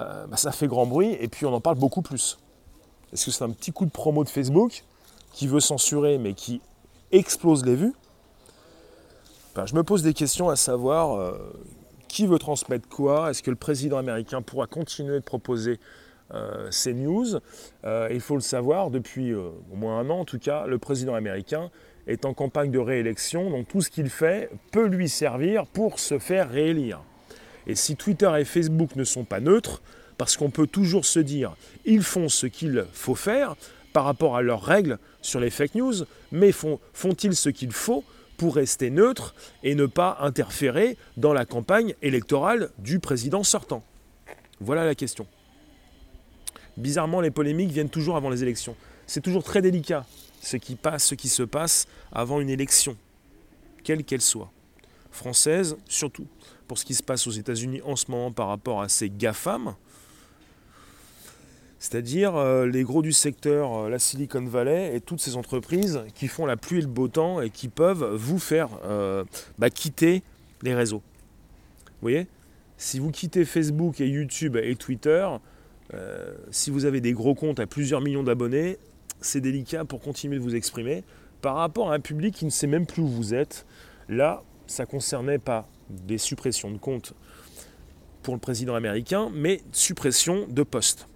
euh, 0.00 0.26
bah, 0.26 0.36
ça 0.36 0.52
fait 0.52 0.66
grand 0.66 0.86
bruit 0.86 1.16
et 1.20 1.28
puis 1.28 1.46
on 1.46 1.52
en 1.52 1.60
parle 1.60 1.78
beaucoup 1.78 2.02
plus. 2.02 2.38
Est-ce 3.12 3.26
que 3.26 3.30
c'est 3.30 3.44
un 3.44 3.50
petit 3.50 3.72
coup 3.72 3.84
de 3.84 3.90
promo 3.90 4.24
de 4.24 4.28
Facebook 4.28 4.84
qui 5.32 5.46
veut 5.46 5.60
censurer 5.60 6.18
mais 6.18 6.34
qui 6.34 6.60
explose 7.12 7.64
les 7.64 7.76
vues? 7.76 7.94
Ben, 9.54 9.66
Je 9.66 9.74
me 9.74 9.84
pose 9.84 10.02
des 10.02 10.14
questions 10.14 10.48
à 10.48 10.56
savoir 10.56 11.16
euh, 11.16 11.38
qui 12.08 12.26
veut 12.26 12.38
transmettre 12.38 12.88
quoi? 12.88 13.30
Est-ce 13.30 13.42
que 13.42 13.50
le 13.50 13.56
président 13.56 13.98
américain 13.98 14.42
pourra 14.42 14.66
continuer 14.66 15.20
de 15.20 15.24
proposer 15.24 15.78
euh, 16.32 16.68
ces 16.70 16.92
news? 16.92 17.26
Euh, 17.84 18.08
il 18.10 18.20
faut 18.20 18.34
le 18.34 18.40
savoir, 18.40 18.90
depuis 18.90 19.32
au 19.32 19.54
moins 19.74 20.00
un 20.00 20.10
an 20.10 20.20
en 20.20 20.24
tout 20.24 20.40
cas, 20.40 20.66
le 20.66 20.78
président 20.78 21.14
américain 21.14 21.70
est 22.06 22.24
en 22.24 22.34
campagne 22.34 22.70
de 22.70 22.78
réélection, 22.78 23.50
donc 23.50 23.68
tout 23.68 23.80
ce 23.80 23.90
qu'il 23.90 24.10
fait 24.10 24.50
peut 24.72 24.86
lui 24.86 25.08
servir 25.08 25.66
pour 25.66 25.98
se 25.98 26.18
faire 26.18 26.50
réélire. 26.50 27.00
Et 27.66 27.74
si 27.74 27.96
Twitter 27.96 28.30
et 28.38 28.44
Facebook 28.44 28.96
ne 28.96 29.04
sont 29.04 29.24
pas 29.24 29.40
neutres, 29.40 29.82
parce 30.18 30.36
qu'on 30.36 30.50
peut 30.50 30.66
toujours 30.66 31.04
se 31.04 31.18
dire 31.18 31.56
ils 31.84 32.02
font 32.02 32.28
ce 32.28 32.46
qu'il 32.46 32.84
faut 32.92 33.14
faire, 33.14 33.56
par 33.94 34.04
rapport 34.04 34.36
à 34.36 34.42
leurs 34.42 34.62
règles 34.62 34.98
sur 35.22 35.40
les 35.40 35.50
fake 35.50 35.76
news, 35.76 35.94
mais 36.32 36.52
font, 36.52 36.80
font-ils 36.92 37.36
ce 37.36 37.48
qu'il 37.48 37.72
faut 37.72 38.04
pour 38.36 38.56
rester 38.56 38.90
neutres 38.90 39.34
et 39.62 39.76
ne 39.76 39.86
pas 39.86 40.18
interférer 40.20 40.98
dans 41.16 41.32
la 41.32 41.46
campagne 41.46 41.94
électorale 42.02 42.70
du 42.78 42.98
président 42.98 43.44
sortant? 43.44 43.84
Voilà 44.60 44.84
la 44.84 44.96
question. 44.96 45.26
Bizarrement, 46.76 47.20
les 47.20 47.30
polémiques 47.30 47.70
viennent 47.70 47.88
toujours 47.88 48.16
avant 48.16 48.30
les 48.30 48.42
élections. 48.42 48.74
C'est 49.06 49.20
toujours 49.20 49.44
très 49.44 49.62
délicat 49.62 50.04
ce 50.40 50.56
qui 50.56 50.74
passe, 50.74 51.04
ce 51.04 51.14
qui 51.14 51.28
se 51.28 51.44
passe 51.44 51.86
avant 52.12 52.40
une 52.40 52.50
élection, 52.50 52.96
quelle 53.84 54.04
qu'elle 54.04 54.20
soit. 54.20 54.50
Française, 55.14 55.76
surtout 55.86 56.26
pour 56.66 56.78
ce 56.78 56.84
qui 56.84 56.94
se 56.94 57.02
passe 57.02 57.26
aux 57.26 57.30
États-Unis 57.30 57.80
en 57.84 57.96
ce 57.96 58.10
moment 58.10 58.32
par 58.32 58.48
rapport 58.48 58.82
à 58.82 58.88
ces 58.88 59.10
GAFAM, 59.10 59.74
c'est-à-dire 61.84 62.34
euh, 62.36 62.66
les 62.66 62.82
gros 62.82 63.02
du 63.02 63.12
secteur, 63.12 63.74
euh, 63.74 63.88
la 63.90 63.98
Silicon 63.98 64.46
Valley 64.46 64.96
et 64.96 65.02
toutes 65.02 65.20
ces 65.20 65.36
entreprises 65.36 66.00
qui 66.14 66.28
font 66.28 66.46
la 66.46 66.56
pluie 66.56 66.78
et 66.78 66.80
le 66.80 66.86
beau 66.86 67.08
temps 67.08 67.42
et 67.42 67.50
qui 67.50 67.68
peuvent 67.68 68.14
vous 68.14 68.38
faire 68.38 68.70
euh, 68.86 69.22
bah, 69.58 69.68
quitter 69.68 70.22
les 70.62 70.74
réseaux. 70.74 71.02
Vous 71.86 72.08
voyez? 72.08 72.26
Si 72.78 72.98
vous 72.98 73.10
quittez 73.10 73.44
Facebook 73.44 74.00
et 74.00 74.08
YouTube 74.08 74.56
et 74.56 74.74
Twitter, 74.76 75.28
si 76.50 76.70
vous 76.70 76.86
avez 76.86 77.00
des 77.00 77.12
gros 77.12 77.34
comptes 77.34 77.60
à 77.60 77.66
plusieurs 77.66 78.00
millions 78.00 78.24
d'abonnés, 78.24 78.78
c'est 79.20 79.40
délicat 79.40 79.84
pour 79.84 80.00
continuer 80.00 80.38
de 80.38 80.42
vous 80.42 80.56
exprimer 80.56 81.04
par 81.40 81.56
rapport 81.56 81.92
à 81.92 81.94
un 81.94 82.00
public 82.00 82.34
qui 82.34 82.46
ne 82.46 82.50
sait 82.50 82.66
même 82.66 82.84
plus 82.84 83.02
où 83.02 83.08
vous 83.08 83.32
êtes. 83.32 83.64
Là, 84.08 84.42
ça 84.66 84.84
ne 84.84 84.88
concernait 84.88 85.38
pas 85.38 85.68
des 85.88 86.18
suppressions 86.18 86.70
de 86.70 86.78
comptes 86.78 87.14
pour 88.22 88.34
le 88.34 88.40
président 88.40 88.74
américain, 88.74 89.30
mais 89.34 89.60
suppression 89.72 90.46
de 90.48 90.62
postes. 90.62 91.08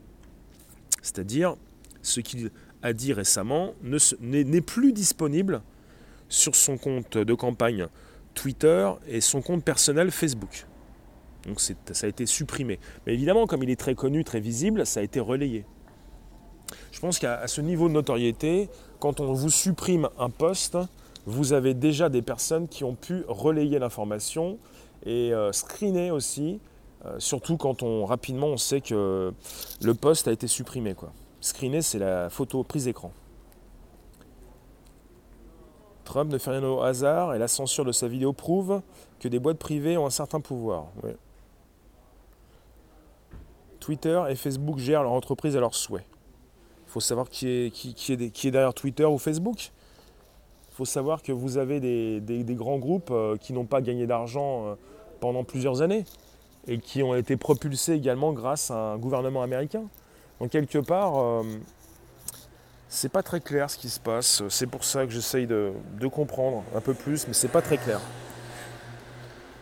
C'est-à-dire, 1.03 1.57
ce 2.03 2.21
qu'il 2.21 2.51
a 2.83 2.93
dit 2.93 3.13
récemment 3.13 3.73
n'est 4.21 4.61
plus 4.61 4.93
disponible 4.93 5.63
sur 6.29 6.55
son 6.55 6.77
compte 6.77 7.17
de 7.17 7.35
campagne 7.35 7.89
Twitter 8.35 8.91
et 9.09 9.21
son 9.21 9.41
compte 9.41 9.65
personnel 9.65 10.11
Facebook. 10.11 10.67
Donc 11.47 11.61
ça 11.61 11.75
a 12.03 12.09
été 12.09 12.27
supprimé. 12.27 12.79
Mais 13.07 13.15
évidemment, 13.15 13.47
comme 13.47 13.63
il 13.63 13.71
est 13.71 13.81
très 13.81 13.95
connu, 13.95 14.23
très 14.23 14.41
visible, 14.41 14.85
ça 14.87 15.01
a 15.01 15.03
été 15.03 15.19
relayé. 15.19 15.65
Je 16.93 17.01
pense 17.01 17.19
qu'à 17.19 17.47
ce 17.47 17.61
niveau 17.63 17.89
de 17.89 17.95
notoriété, 17.95 18.69
quand 19.01 19.21
on 19.21 19.33
vous 19.33 19.51
supprime 19.51 20.09
un 20.19 20.29
poste, 20.29 20.77
vous 21.29 21.53
avez 21.53 21.75
déjà 21.75 22.09
des 22.09 22.23
personnes 22.23 22.69
qui 22.69 22.85
ont 22.85 22.95
pu 22.95 23.25
relayer 23.29 23.79
l'information 23.79 24.59
et 25.05 25.33
euh, 25.35 25.53
screener 25.53 26.11
aussi 26.11 26.59
euh, 27.05 27.21
surtout 27.21 27.57
quand 27.57 27.83
on 27.83 28.07
rapidement 28.07 28.49
on 28.49 28.57
sait 28.57 28.81
que 28.81 29.33
le 29.83 29.95
poste 29.95 30.27
a 30.27 30.33
été 30.33 30.49
supprimé. 30.49 30.95
Quoi. 30.95 31.13
Screener, 31.41 31.83
c'est 31.83 31.99
la 31.99 32.31
photo 32.31 32.65
prise 32.65 32.89
écran. 32.89 33.13
Trump 36.05 36.33
ne 36.33 36.39
fait 36.39 36.51
rien 36.51 36.65
au 36.65 36.81
hasard 36.81 37.35
et 37.35 37.39
la 37.39 37.49
censure 37.49 37.85
de 37.85 37.93
sa 37.93 38.09
vidéo 38.09 38.33
prouve 38.33 38.81
que 39.21 39.29
des 39.29 39.39
boîtes 39.39 39.59
privées 39.59 39.99
ont 39.99 40.07
un 40.07 40.11
certain 40.11 40.41
pouvoir. 40.41 40.87
Twitter 43.79 44.23
et 44.31 44.35
Facebook 44.35 44.79
gèrent 44.79 45.03
leur 45.03 45.13
entreprise 45.13 45.57
à 45.57 45.61
leur 45.61 45.75
souhait. 45.75 46.07
Il 46.87 46.91
faut 46.91 47.01
savoir 47.01 47.29
qui 47.29 47.47
est, 47.49 47.71
qui, 47.71 47.91
est, 48.13 48.31
qui 48.31 48.49
est, 48.49 48.51
derrière 48.51 48.73
Twitter 48.73 49.05
ou 49.05 49.19
Facebook. 49.19 49.71
Faut 50.79 50.85
savoir 50.85 51.25
que 51.25 51.33
vous 51.33 51.59
avez 51.59 51.81
des, 51.81 52.55
grands 52.55 52.79
groupes 52.79 53.11
euh, 53.11 53.37
qui 53.37 53.53
n'ont 53.53 53.65
pas 53.65 53.81
gagné 53.81 54.07
d'argent 54.07 54.65
euh, 54.65 54.75
pendant 55.19 55.43
plusieurs 55.43 55.83
années 55.83 56.05
et 56.69 56.79
qui 56.79 57.03
ont 57.03 57.17
été 57.17 57.37
propulsés 57.37 57.95
également 57.95 58.33
grâce 58.33 58.71
à 58.71 58.93
un 58.93 58.97
gouvernement 58.97 59.43
américain. 59.43 59.83
Donc 60.39 60.51
quelque 60.51 60.79
part, 60.79 61.19
euh, 61.19 61.43
c'est 62.89 63.09
pas 63.09 63.25
très 63.25 63.41
clair 63.41 63.69
ce 63.69 63.77
qui 63.77 63.89
se 63.89 63.99
passe. 63.99 64.45
C'est 64.51 64.69
pour 64.69 64.85
ça 64.85 65.05
que 65.05 65.11
j'essaye 65.11 65.49
de, 65.49 65.73
comprendre 66.13 66.63
un 66.73 66.81
peu 66.81 66.95
plus, 66.95 67.27
mais 67.27 67.35
c'est 67.35 67.49
pas 67.49 67.61
très 67.61 67.79
clair. 67.79 68.01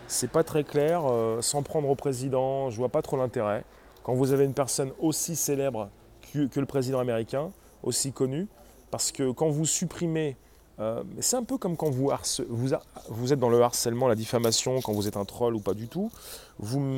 C'est 0.07 0.29
pas 0.29 0.43
très 0.43 0.63
clair. 0.63 1.01
Sans 1.41 1.63
prendre 1.63 1.89
au 1.89 1.95
président, 1.95 2.69
je 2.69 2.77
vois 2.77 2.89
pas 2.89 3.01
trop 3.01 3.17
l'intérêt. 3.17 3.63
Quand 4.03 4.13
vous 4.13 4.33
avez 4.33 4.45
une 4.45 4.53
personne 4.53 4.91
aussi 4.99 5.35
célèbre 5.35 5.89
que 6.31 6.59
le 6.59 6.67
président 6.67 6.99
américain, 6.99 7.49
aussi 7.81 8.11
connu, 8.11 8.47
parce 8.91 9.11
que 9.11 9.31
quand 9.31 9.49
vous 9.49 9.65
supprimez 9.65 10.37
euh, 10.79 11.01
c'est 11.19 11.35
un 11.35 11.43
peu 11.43 11.57
comme 11.57 11.75
quand 11.75 11.89
vous, 11.89 12.11
vous, 12.49 13.33
êtes 13.33 13.39
dans 13.39 13.49
le 13.49 13.61
harcèlement, 13.61 14.07
la 14.07 14.15
diffamation, 14.15 14.79
quand 14.81 14.93
vous 14.93 15.07
êtes 15.07 15.17
un 15.17 15.25
troll 15.25 15.55
ou 15.55 15.59
pas 15.59 15.73
du 15.73 15.87
tout. 15.87 16.11
Vous, 16.59 16.95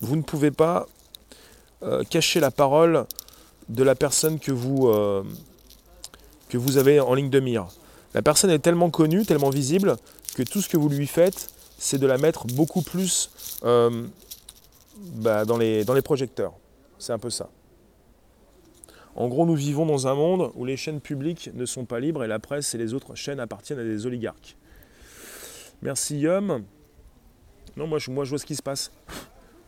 vous 0.00 0.16
ne 0.16 0.22
pouvez 0.22 0.50
pas 0.50 0.86
euh, 1.82 2.04
cacher 2.04 2.38
la 2.40 2.50
parole 2.50 3.06
de 3.68 3.82
la 3.82 3.94
personne 3.94 4.38
que 4.38 4.52
vous, 4.52 4.88
euh, 4.88 5.24
que 6.48 6.58
vous 6.58 6.76
avez 6.76 7.00
en 7.00 7.14
ligne 7.14 7.30
de 7.30 7.40
mire. 7.40 7.66
La 8.14 8.22
personne 8.22 8.50
est 8.50 8.60
tellement 8.60 8.90
connue, 8.90 9.24
tellement 9.24 9.50
visible, 9.50 9.96
que 10.34 10.42
tout 10.42 10.60
ce 10.60 10.68
que 10.68 10.76
vous 10.76 10.88
lui 10.88 11.06
faites, 11.06 11.50
c'est 11.78 11.98
de 11.98 12.06
la 12.06 12.18
mettre 12.18 12.46
beaucoup 12.46 12.82
plus 12.82 13.30
bah, 13.62 15.44
dans 15.44 15.56
les 15.56 16.02
projecteurs. 16.04 16.52
C'est 16.98 17.12
un 17.12 17.18
peu 17.18 17.30
ça. 17.30 17.48
En 19.14 19.28
gros, 19.28 19.44
nous 19.44 19.54
vivons 19.54 19.84
dans 19.84 20.06
un 20.06 20.14
monde 20.14 20.50
où 20.54 20.64
les 20.64 20.76
chaînes 20.76 21.00
publiques 21.00 21.50
ne 21.54 21.66
sont 21.66 21.84
pas 21.84 22.00
libres 22.00 22.24
et 22.24 22.28
la 22.28 22.38
presse 22.38 22.74
et 22.74 22.78
les 22.78 22.94
autres 22.94 23.14
chaînes 23.14 23.40
appartiennent 23.40 23.78
à 23.78 23.84
des 23.84 24.06
oligarques. 24.06 24.56
Merci 25.82 26.18
Yum. 26.20 26.64
Non, 27.76 27.86
moi 27.86 27.98
je, 27.98 28.10
vois 28.10 28.38
ce 28.38 28.46
qui 28.46 28.56
se 28.56 28.62
passe. 28.62 28.92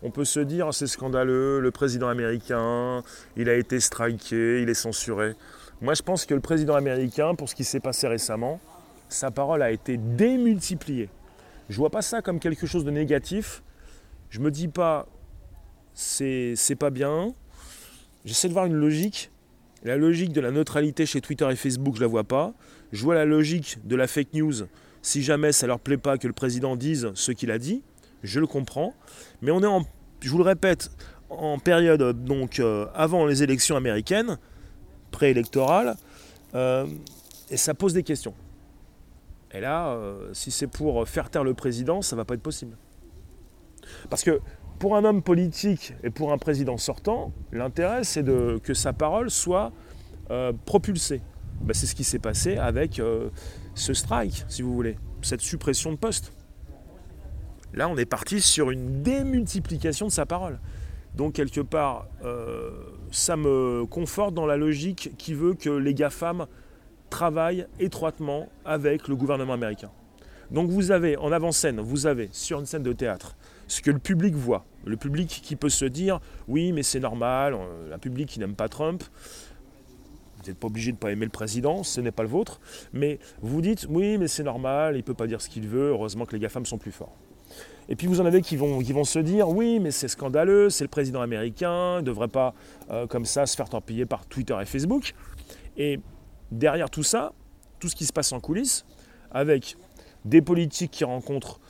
On 0.02 0.10
peut 0.10 0.24
se 0.24 0.40
dire 0.40 0.72
c'est 0.72 0.86
scandaleux, 0.86 1.60
le 1.60 1.70
président 1.70 2.08
américain, 2.08 3.02
il 3.36 3.48
a 3.48 3.54
été 3.54 3.80
striké, 3.80 4.62
il 4.62 4.68
est 4.68 4.74
censuré. 4.74 5.34
Moi 5.80 5.94
je 5.94 6.02
pense 6.02 6.24
que 6.24 6.34
le 6.34 6.40
président 6.40 6.74
américain, 6.74 7.34
pour 7.34 7.48
ce 7.48 7.54
qui 7.54 7.64
s'est 7.64 7.80
passé 7.80 8.06
récemment, 8.06 8.60
sa 9.08 9.30
parole 9.30 9.62
a 9.62 9.70
été 9.70 9.96
démultipliée. 9.96 11.08
Je 11.68 11.76
vois 11.76 11.90
pas 11.90 12.02
ça 12.02 12.22
comme 12.22 12.38
quelque 12.38 12.66
chose 12.66 12.84
de 12.84 12.90
négatif. 12.90 13.62
Je 14.30 14.40
me 14.40 14.50
dis 14.50 14.68
pas 14.68 15.06
c'est 15.94 16.76
pas 16.78 16.90
bien. 16.90 17.34
J'essaie 18.24 18.48
de 18.48 18.52
voir 18.52 18.66
une 18.66 18.74
logique 18.74 19.30
la 19.84 19.96
logique 19.96 20.32
de 20.32 20.40
la 20.40 20.50
neutralité 20.50 21.06
chez 21.06 21.20
Twitter 21.20 21.46
et 21.50 21.56
Facebook, 21.56 21.94
je 21.94 22.00
ne 22.00 22.04
la 22.04 22.08
vois 22.08 22.24
pas. 22.24 22.54
Je 22.92 23.02
vois 23.02 23.14
la 23.14 23.26
logique 23.26 23.78
de 23.84 23.96
la 23.96 24.06
fake 24.06 24.32
news. 24.32 24.54
Si 25.02 25.22
jamais 25.22 25.52
ça 25.52 25.66
leur 25.66 25.78
plaît 25.78 25.98
pas 25.98 26.16
que 26.16 26.26
le 26.26 26.32
président 26.32 26.74
dise 26.74 27.10
ce 27.14 27.32
qu'il 27.32 27.50
a 27.50 27.58
dit, 27.58 27.82
je 28.22 28.40
le 28.40 28.46
comprends. 28.46 28.94
Mais 29.42 29.50
on 29.50 29.62
est 29.62 29.66
en, 29.66 29.84
je 30.20 30.30
vous 30.30 30.38
le 30.38 30.44
répète, 30.44 30.90
en 31.28 31.58
période 31.58 32.24
donc 32.24 32.58
euh, 32.60 32.86
avant 32.94 33.26
les 33.26 33.42
élections 33.42 33.76
américaines, 33.76 34.38
préélectorales, 35.10 35.96
euh, 36.54 36.86
et 37.50 37.58
ça 37.58 37.74
pose 37.74 37.92
des 37.92 38.02
questions. 38.02 38.34
Et 39.52 39.60
là, 39.60 39.88
euh, 39.90 40.30
si 40.32 40.50
c'est 40.50 40.66
pour 40.66 41.06
faire 41.06 41.28
taire 41.30 41.44
le 41.44 41.54
président, 41.54 42.00
ça 42.00 42.16
ne 42.16 42.20
va 42.20 42.24
pas 42.24 42.34
être 42.34 42.42
possible. 42.42 42.76
Parce 44.08 44.24
que 44.24 44.40
pour 44.78 44.96
un 44.96 45.04
homme 45.04 45.22
politique 45.22 45.94
et 46.02 46.10
pour 46.10 46.32
un 46.32 46.38
président 46.38 46.76
sortant, 46.76 47.32
l'intérêt 47.52 48.04
c'est 48.04 48.24
que 48.24 48.74
sa 48.74 48.92
parole 48.92 49.30
soit 49.30 49.72
euh, 50.30 50.52
propulsée. 50.64 51.22
Ben, 51.60 51.72
c'est 51.72 51.86
ce 51.86 51.94
qui 51.94 52.04
s'est 52.04 52.18
passé 52.18 52.56
avec 52.56 52.98
euh, 52.98 53.30
ce 53.74 53.94
strike, 53.94 54.44
si 54.48 54.62
vous 54.62 54.74
voulez, 54.74 54.96
cette 55.22 55.40
suppression 55.40 55.92
de 55.92 55.96
poste. 55.96 56.32
Là, 57.72 57.88
on 57.88 57.96
est 57.96 58.06
parti 58.06 58.40
sur 58.40 58.70
une 58.70 59.02
démultiplication 59.02 60.06
de 60.06 60.12
sa 60.12 60.26
parole. 60.26 60.58
Donc, 61.14 61.34
quelque 61.34 61.60
part, 61.60 62.06
euh, 62.24 62.70
ça 63.10 63.36
me 63.36 63.84
conforte 63.86 64.34
dans 64.34 64.46
la 64.46 64.56
logique 64.56 65.10
qui 65.16 65.34
veut 65.34 65.54
que 65.54 65.70
les 65.70 65.94
GAFAM 65.94 66.46
travaillent 67.10 67.66
étroitement 67.78 68.48
avec 68.64 69.08
le 69.08 69.16
gouvernement 69.16 69.54
américain. 69.54 69.90
Donc, 70.50 70.70
vous 70.70 70.90
avez 70.90 71.16
en 71.16 71.32
avant-scène, 71.32 71.80
vous 71.80 72.06
avez 72.06 72.28
sur 72.32 72.60
une 72.60 72.66
scène 72.66 72.82
de 72.82 72.92
théâtre, 72.92 73.36
ce 73.68 73.80
que 73.80 73.90
le 73.90 73.98
public 73.98 74.34
voit. 74.34 74.64
Le 74.84 74.96
public 74.96 75.40
qui 75.42 75.56
peut 75.56 75.68
se 75.68 75.84
dire 75.84 76.20
oui 76.48 76.72
mais 76.72 76.82
c'est 76.82 77.00
normal, 77.00 77.56
un 77.92 77.98
public 77.98 78.28
qui 78.28 78.38
n'aime 78.38 78.54
pas 78.54 78.68
Trump, 78.68 79.02
vous 80.38 80.50
n'êtes 80.50 80.58
pas 80.58 80.66
obligé 80.66 80.90
de 80.92 80.96
ne 80.96 81.00
pas 81.00 81.10
aimer 81.10 81.24
le 81.24 81.30
président, 81.30 81.82
ce 81.82 82.00
n'est 82.00 82.12
pas 82.12 82.22
le 82.22 82.28
vôtre, 82.28 82.60
mais 82.92 83.18
vous 83.40 83.60
dites 83.60 83.86
oui 83.88 84.18
mais 84.18 84.28
c'est 84.28 84.42
normal, 84.42 84.94
il 84.94 84.98
ne 84.98 85.02
peut 85.02 85.14
pas 85.14 85.26
dire 85.26 85.40
ce 85.40 85.48
qu'il 85.48 85.66
veut, 85.66 85.88
heureusement 85.90 86.26
que 86.26 86.32
les 86.32 86.40
GAFAM 86.40 86.66
sont 86.66 86.78
plus 86.78 86.92
forts. 86.92 87.16
Et 87.88 87.96
puis 87.96 88.06
vous 88.06 88.20
en 88.20 88.26
avez 88.26 88.40
qui 88.40 88.56
vont, 88.56 88.78
qui 88.80 88.92
vont 88.92 89.04
se 89.04 89.18
dire 89.18 89.48
oui 89.48 89.78
mais 89.80 89.90
c'est 89.90 90.08
scandaleux, 90.08 90.70
c'est 90.70 90.84
le 90.84 90.88
président 90.88 91.20
américain, 91.20 91.96
il 91.96 92.02
ne 92.02 92.06
devrait 92.06 92.28
pas 92.28 92.54
euh, 92.90 93.06
comme 93.06 93.24
ça 93.24 93.46
se 93.46 93.56
faire 93.56 93.68
torpiller 93.68 94.06
par 94.06 94.26
Twitter 94.26 94.56
et 94.60 94.64
Facebook. 94.64 95.14
Et 95.76 96.00
derrière 96.50 96.90
tout 96.90 97.02
ça, 97.02 97.32
tout 97.80 97.88
ce 97.88 97.96
qui 97.96 98.06
se 98.06 98.12
passe 98.12 98.32
en 98.32 98.40
coulisses, 98.40 98.84
avec 99.30 99.76
des 100.24 100.40
politiques 100.40 100.90
qui 100.90 101.04
rencontrent 101.04 101.58
euh, 101.58 101.63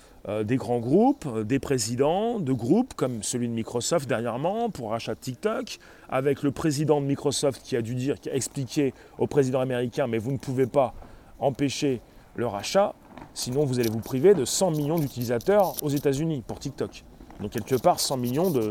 des 0.44 0.56
grands 0.56 0.78
groupes, 0.78 1.26
euh, 1.26 1.44
des 1.44 1.58
présidents 1.58 2.40
de 2.40 2.52
groupes 2.52 2.94
comme 2.94 3.22
celui 3.22 3.46
de 3.46 3.52
Microsoft 3.52 4.08
dernièrement 4.08 4.70
pour 4.70 4.90
rachat 4.90 5.14
de 5.14 5.20
TikTok, 5.20 5.78
avec 6.08 6.42
le 6.42 6.50
président 6.50 7.00
de 7.00 7.06
Microsoft 7.06 7.62
qui 7.62 7.76
a 7.76 7.82
dû 7.82 7.94
dire, 7.94 8.18
qui 8.18 8.30
a 8.30 8.34
expliqué 8.34 8.94
au 9.18 9.26
président 9.26 9.60
américain, 9.60 10.06
mais 10.06 10.18
vous 10.18 10.32
ne 10.32 10.38
pouvez 10.38 10.66
pas 10.66 10.94
empêcher 11.38 12.00
le 12.36 12.46
rachat, 12.46 12.94
sinon 13.34 13.66
vous 13.66 13.80
allez 13.80 13.90
vous 13.90 14.00
priver 14.00 14.32
de 14.32 14.46
100 14.46 14.70
millions 14.70 14.98
d'utilisateurs 14.98 15.74
aux 15.82 15.90
États-Unis 15.90 16.42
pour 16.46 16.58
TikTok. 16.58 17.04
Donc 17.40 17.50
quelque 17.50 17.74
part 17.74 18.00
100 18.00 18.16
millions 18.16 18.50
de, 18.50 18.70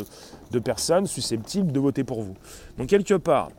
de, 0.52 0.60
personnes 0.60 1.06
susceptibles 1.06 1.72
de 1.72 1.80
voter 1.80 2.04
pour 2.04 2.24
vous. 2.24 2.34
Donc 2.78 2.88
quelque 2.88 3.16
part, 3.16 3.50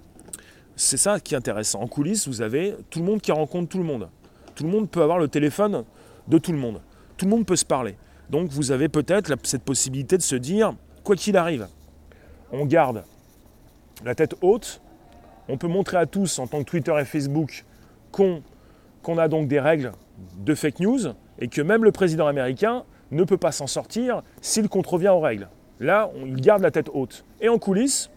c'est 0.74 0.96
ça 0.96 1.20
qui 1.20 1.34
est 1.34 1.36
intéressant. 1.36 1.80
En 1.80 1.86
coulisses, 1.86 2.26
vous 2.26 2.42
avez 2.42 2.74
tout 2.90 2.98
le 2.98 3.04
monde 3.04 3.20
qui 3.20 3.30
rencontre 3.30 3.68
tout 3.68 3.78
le 3.78 3.84
monde. 3.84 4.08
Tout 4.54 4.64
le 4.64 4.70
monde 4.70 4.90
peut 4.90 5.02
avoir 5.02 5.18
le 5.18 5.28
téléphone 5.28 5.84
de 6.26 6.38
tout 6.38 6.52
le 6.52 6.58
monde. 6.58 6.80
Tout 7.16 7.26
le 7.26 7.30
monde 7.30 7.46
peut 7.46 7.56
se 7.56 7.64
parler. 7.64 7.96
Donc 8.30 8.48
vous 8.50 8.72
avez 8.72 8.88
peut-être 8.88 9.34
cette 9.42 9.62
possibilité 9.62 10.16
de 10.16 10.22
se 10.22 10.36
dire, 10.36 10.74
quoi 11.02 11.16
qu'il 11.16 11.36
arrive, 11.36 11.68
on 12.52 12.64
garde 12.64 13.04
la 14.04 14.14
tête 14.14 14.34
haute, 14.42 14.80
on 15.48 15.56
peut 15.56 15.68
montrer 15.68 15.98
à 15.98 16.06
tous 16.06 16.38
en 16.38 16.46
tant 16.46 16.60
que 16.60 16.70
Twitter 16.70 16.94
et 16.98 17.04
Facebook 17.04 17.64
qu'on 18.10 19.18
a 19.18 19.28
donc 19.28 19.48
des 19.48 19.60
règles 19.60 19.92
de 20.38 20.54
fake 20.54 20.80
news 20.80 21.00
et 21.38 21.48
que 21.48 21.60
même 21.60 21.84
le 21.84 21.92
président 21.92 22.26
américain 22.26 22.84
ne 23.10 23.24
peut 23.24 23.36
pas 23.36 23.52
s'en 23.52 23.66
sortir 23.66 24.22
s'il 24.40 24.68
contrevient 24.68 25.08
aux 25.08 25.20
règles. 25.20 25.48
Là, 25.80 26.10
il 26.24 26.40
garde 26.40 26.62
la 26.62 26.70
tête 26.70 26.88
haute. 26.92 27.24
Et 27.40 27.48
en 27.48 27.58
coulisses, 27.58 28.10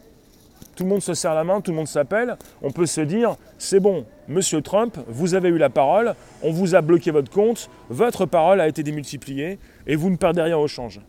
tout 0.77 0.83
le 0.83 0.89
monde 0.89 1.01
se 1.01 1.15
serre 1.15 1.33
la 1.33 1.43
main, 1.43 1.59
tout 1.59 1.71
le 1.71 1.77
monde 1.77 1.87
s'appelle, 1.87 2.37
on 2.61 2.71
peut 2.71 2.85
se 2.85 3.01
dire, 3.01 3.35
c'est 3.57 3.79
bon, 3.79 4.05
monsieur 4.27 4.61
Trump, 4.61 4.97
vous 5.07 5.33
avez 5.33 5.49
eu 5.49 5.57
la 5.57 5.71
parole, 5.71 6.13
on 6.43 6.51
vous 6.51 6.75
a 6.75 6.81
bloqué 6.81 7.09
votre 7.09 7.31
compte, 7.31 7.69
votre 7.89 8.27
parole 8.27 8.61
a 8.61 8.67
été 8.67 8.83
démultipliée 8.83 9.57
et 9.87 9.95
vous 9.95 10.11
ne 10.11 10.15
perdez 10.17 10.43
rien 10.43 10.57
au 10.57 10.67
change. 10.67 11.01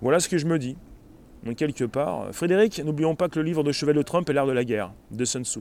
Voilà 0.00 0.20
ce 0.20 0.28
que 0.28 0.38
je 0.38 0.46
me 0.46 0.60
dis. 0.60 0.76
Donc 1.44 1.56
quelque 1.56 1.84
part, 1.84 2.28
Frédéric, 2.32 2.78
n'oublions 2.84 3.16
pas 3.16 3.28
que 3.28 3.40
le 3.40 3.44
livre 3.44 3.64
de 3.64 3.72
chevet 3.72 3.94
de 3.94 4.02
Trump 4.02 4.30
est 4.30 4.32
l'art 4.32 4.46
de 4.46 4.52
la 4.52 4.64
guerre, 4.64 4.92
de 5.10 5.24
Sun 5.24 5.44
Tzu. 5.44 5.60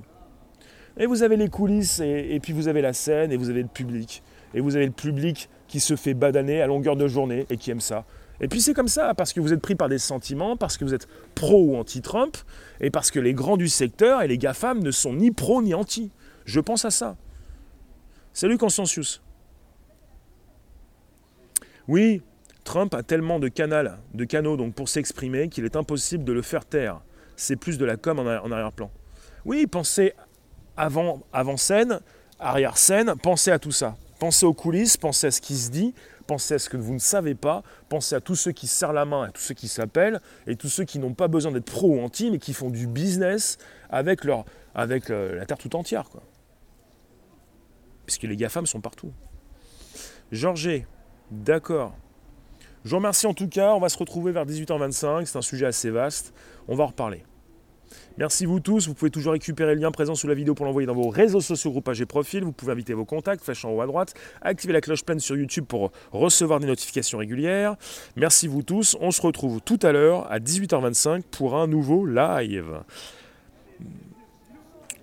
Et 1.00 1.08
vous 1.08 1.24
avez 1.24 1.38
les 1.38 1.50
coulisses, 1.50 2.00
et, 2.00 2.40
puis 2.42 2.54
vous 2.54 2.68
avez 2.68 2.82
la 2.82 2.94
scène, 2.94 3.32
et 3.32 3.38
vous 3.38 3.50
avez 3.50 3.64
le 3.64 3.68
public. 3.68 4.22
Et 4.54 4.62
vous 4.62 4.76
avez 4.76 4.86
le 4.86 4.92
public 4.92 5.50
qui 5.68 5.80
se 5.80 5.96
fait 5.96 6.14
badaner 6.14 6.62
à 6.62 6.68
longueur 6.68 6.96
de 6.96 7.08
journée 7.08 7.46
et 7.50 7.58
qui 7.58 7.72
aime 7.72 7.82
ça. 7.82 8.06
Et 8.40 8.48
puis 8.48 8.62
c'est 8.62 8.74
comme 8.74 8.88
ça, 8.88 9.14
parce 9.16 9.34
que 9.34 9.40
vous 9.40 9.54
êtes 9.54 9.62
pris 9.62 9.76
par 9.76 9.90
des 9.90 9.98
sentiments, 9.98 10.58
parce 10.58 10.78
que 10.78 10.86
vous 10.86 10.94
êtes 10.94 11.08
pro 11.34 11.64
ou 11.64 11.76
anti-Trump, 11.76 12.38
et 12.80 12.92
parce 12.92 13.10
que 13.10 13.20
les 13.20 13.34
grands 13.34 13.58
du 13.58 13.68
secteur 13.68 14.22
et 14.22 14.28
les 14.28 14.38
GAFAM 14.38 14.80
ne 14.80 14.92
sont 14.92 15.14
ni 15.14 15.32
pro 15.32 15.62
ni 15.62 15.74
anti. 15.74 16.12
Je 16.46 16.60
pense 16.60 16.86
à 16.86 16.92
ça. 16.92 17.18
Salut 18.34 18.58
Consensus. 18.58 19.22
Oui, 21.88 22.22
Trump 22.64 22.94
a 22.94 23.02
tellement 23.02 23.40
de, 23.40 23.48
canal, 23.48 23.98
de 24.14 24.26
canaux 24.26 24.58
donc 24.58 24.76
pour 24.76 24.90
s'exprimer 24.90 25.50
qu'il 25.50 25.66
est 25.66 25.76
impossible 25.76 26.24
de 26.24 26.34
le 26.34 26.42
faire 26.42 26.66
taire. 26.66 27.02
C'est 27.36 27.56
plus 27.56 27.78
de 27.78 27.86
la 27.86 27.98
com 27.98 28.20
en 28.20 28.52
arrière-plan. 28.52 28.92
Oui, 29.46 29.68
pensez 29.68 30.14
avant, 30.76 31.24
avant 31.34 31.58
scène, 31.58 32.02
arrière 32.40 32.78
scène, 32.78 33.16
pensez 33.22 33.52
à 33.52 33.60
tout 33.60 33.72
ça. 33.72 33.96
Pensez 34.20 34.46
aux 34.46 34.54
coulisses, 34.54 34.98
pensez 34.98 35.28
à 35.28 35.32
ce 35.32 35.42
qui 35.42 35.56
se 35.56 35.72
dit, 35.72 35.94
pensez 36.28 36.56
à 36.56 36.60
ce 36.60 36.70
que 36.70 36.78
vous 36.78 36.94
ne 36.94 37.00
savez 37.00 37.34
pas, 37.34 37.64
pensez 37.90 38.16
à 38.16 38.22
tous 38.22 38.36
ceux 38.36 38.52
qui 38.52 38.68
serrent 38.68 38.94
la 38.94 39.06
main, 39.06 39.24
à 39.24 39.32
tous 39.32 39.42
ceux 39.42 39.54
qui 39.54 39.68
s'appellent, 39.68 40.22
et 40.46 40.56
tous 40.56 40.70
ceux 40.70 40.84
qui 40.84 41.00
n'ont 41.00 41.14
pas 41.14 41.28
besoin 41.28 41.52
d'être 41.52 41.66
pro 41.66 41.88
ou 41.88 42.00
anti, 42.02 42.30
mais 42.30 42.38
qui 42.38 42.54
font 42.54 42.70
du 42.70 42.86
business 42.86 43.58
avec, 43.90 44.26
euh, 44.26 45.36
la 45.36 45.46
terre 45.46 45.58
tout 45.58 45.76
entière. 45.76 46.10
Quoi. 46.10 46.22
Puisque 48.06 48.24
les 48.24 48.36
GAFAM 48.36 48.66
sont 48.66 48.82
partout. 48.82 49.12
Georges, 50.32 50.84
d'accord. 51.32 51.96
Je 52.84 52.92
vous 52.92 52.98
remercie 52.98 53.28
en 53.28 53.34
tout 53.34 53.50
cas, 53.50 53.74
on 53.74 53.80
va 53.80 53.90
se 53.90 53.98
retrouver 53.98 54.32
vers 54.32 54.46
18h25, 54.46 55.26
c'est 55.26 55.38
un 55.38 55.42
sujet 55.42 55.66
assez 55.66 55.90
vaste, 55.90 56.34
on 56.68 56.76
va 56.76 56.84
en 56.84 56.88
reparler. 56.88 57.24
Merci 58.18 58.46
vous 58.46 58.60
tous. 58.60 58.88
Vous 58.88 58.94
pouvez 58.94 59.12
toujours 59.12 59.34
récupérer 59.34 59.76
le 59.76 59.82
lien 59.82 59.92
présent 59.92 60.16
sous 60.16 60.28
la 60.28 60.34
vidéo 60.34 60.54
pour 60.54 60.66
l'envoyer 60.66 60.86
dans 60.86 60.94
vos 60.94 61.10
réseaux 61.10 61.42
sociaux, 61.42 61.72
groupages 61.72 62.02
et 62.02 62.06
profils. 62.06 62.44
Vous 62.44 62.52
pouvez 62.52 62.72
inviter 62.72 62.94
vos 62.94 63.06
contacts, 63.06 63.44
flèche 63.44 63.66
en 63.66 63.72
haut 63.72 63.82
à 63.82 63.86
droite, 63.86 64.14
activer 64.42 64.74
la 64.74 64.82
cloche 64.82 65.04
pleine 65.04 65.20
sur 65.20 65.36
YouTube 65.36 65.66
pour 65.66 65.92
recevoir 66.12 66.60
des 66.60 66.68
notifications 66.68 67.18
régulières. 67.18 67.76
Merci 68.16 68.48
vous 68.48 68.64
tous. 68.64 68.98
On 69.02 69.12
se 69.12 69.22
retrouve 69.22 69.62
tout 69.62 69.80
à 69.82 69.92
l'heure 69.92 70.32
à 70.32 70.40
18h25 70.40 71.24
pour 71.24 71.56
un 71.56 71.68
nouveau 71.68 72.06
live. 72.06 72.82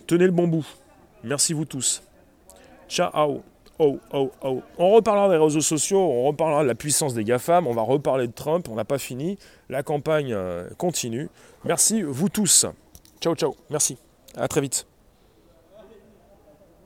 Tenez 0.06 0.26
le 0.26 0.32
bon 0.32 0.48
bout. 0.48 0.66
Merci 1.22 1.52
vous 1.52 1.64
tous. 1.64 2.02
Ciao. 2.88 3.42
Oh, 3.78 3.98
oh, 4.12 4.30
oh. 4.42 4.62
On 4.78 4.90
reparlera 4.92 5.28
des 5.28 5.36
réseaux 5.36 5.60
sociaux, 5.60 5.98
on 5.98 6.24
reparlera 6.24 6.62
de 6.62 6.68
la 6.68 6.76
puissance 6.76 7.12
des 7.12 7.24
GAFAM, 7.24 7.66
on 7.66 7.72
va 7.72 7.82
reparler 7.82 8.28
de 8.28 8.32
Trump, 8.32 8.68
on 8.70 8.76
n'a 8.76 8.84
pas 8.84 8.98
fini. 8.98 9.36
La 9.68 9.82
campagne 9.82 10.32
euh, 10.32 10.68
continue. 10.78 11.28
Merci 11.64 12.02
vous 12.02 12.28
tous. 12.28 12.66
Ciao, 13.20 13.34
ciao. 13.34 13.54
Merci. 13.70 13.96
À 14.36 14.48
très 14.48 14.60
vite. 14.60 14.86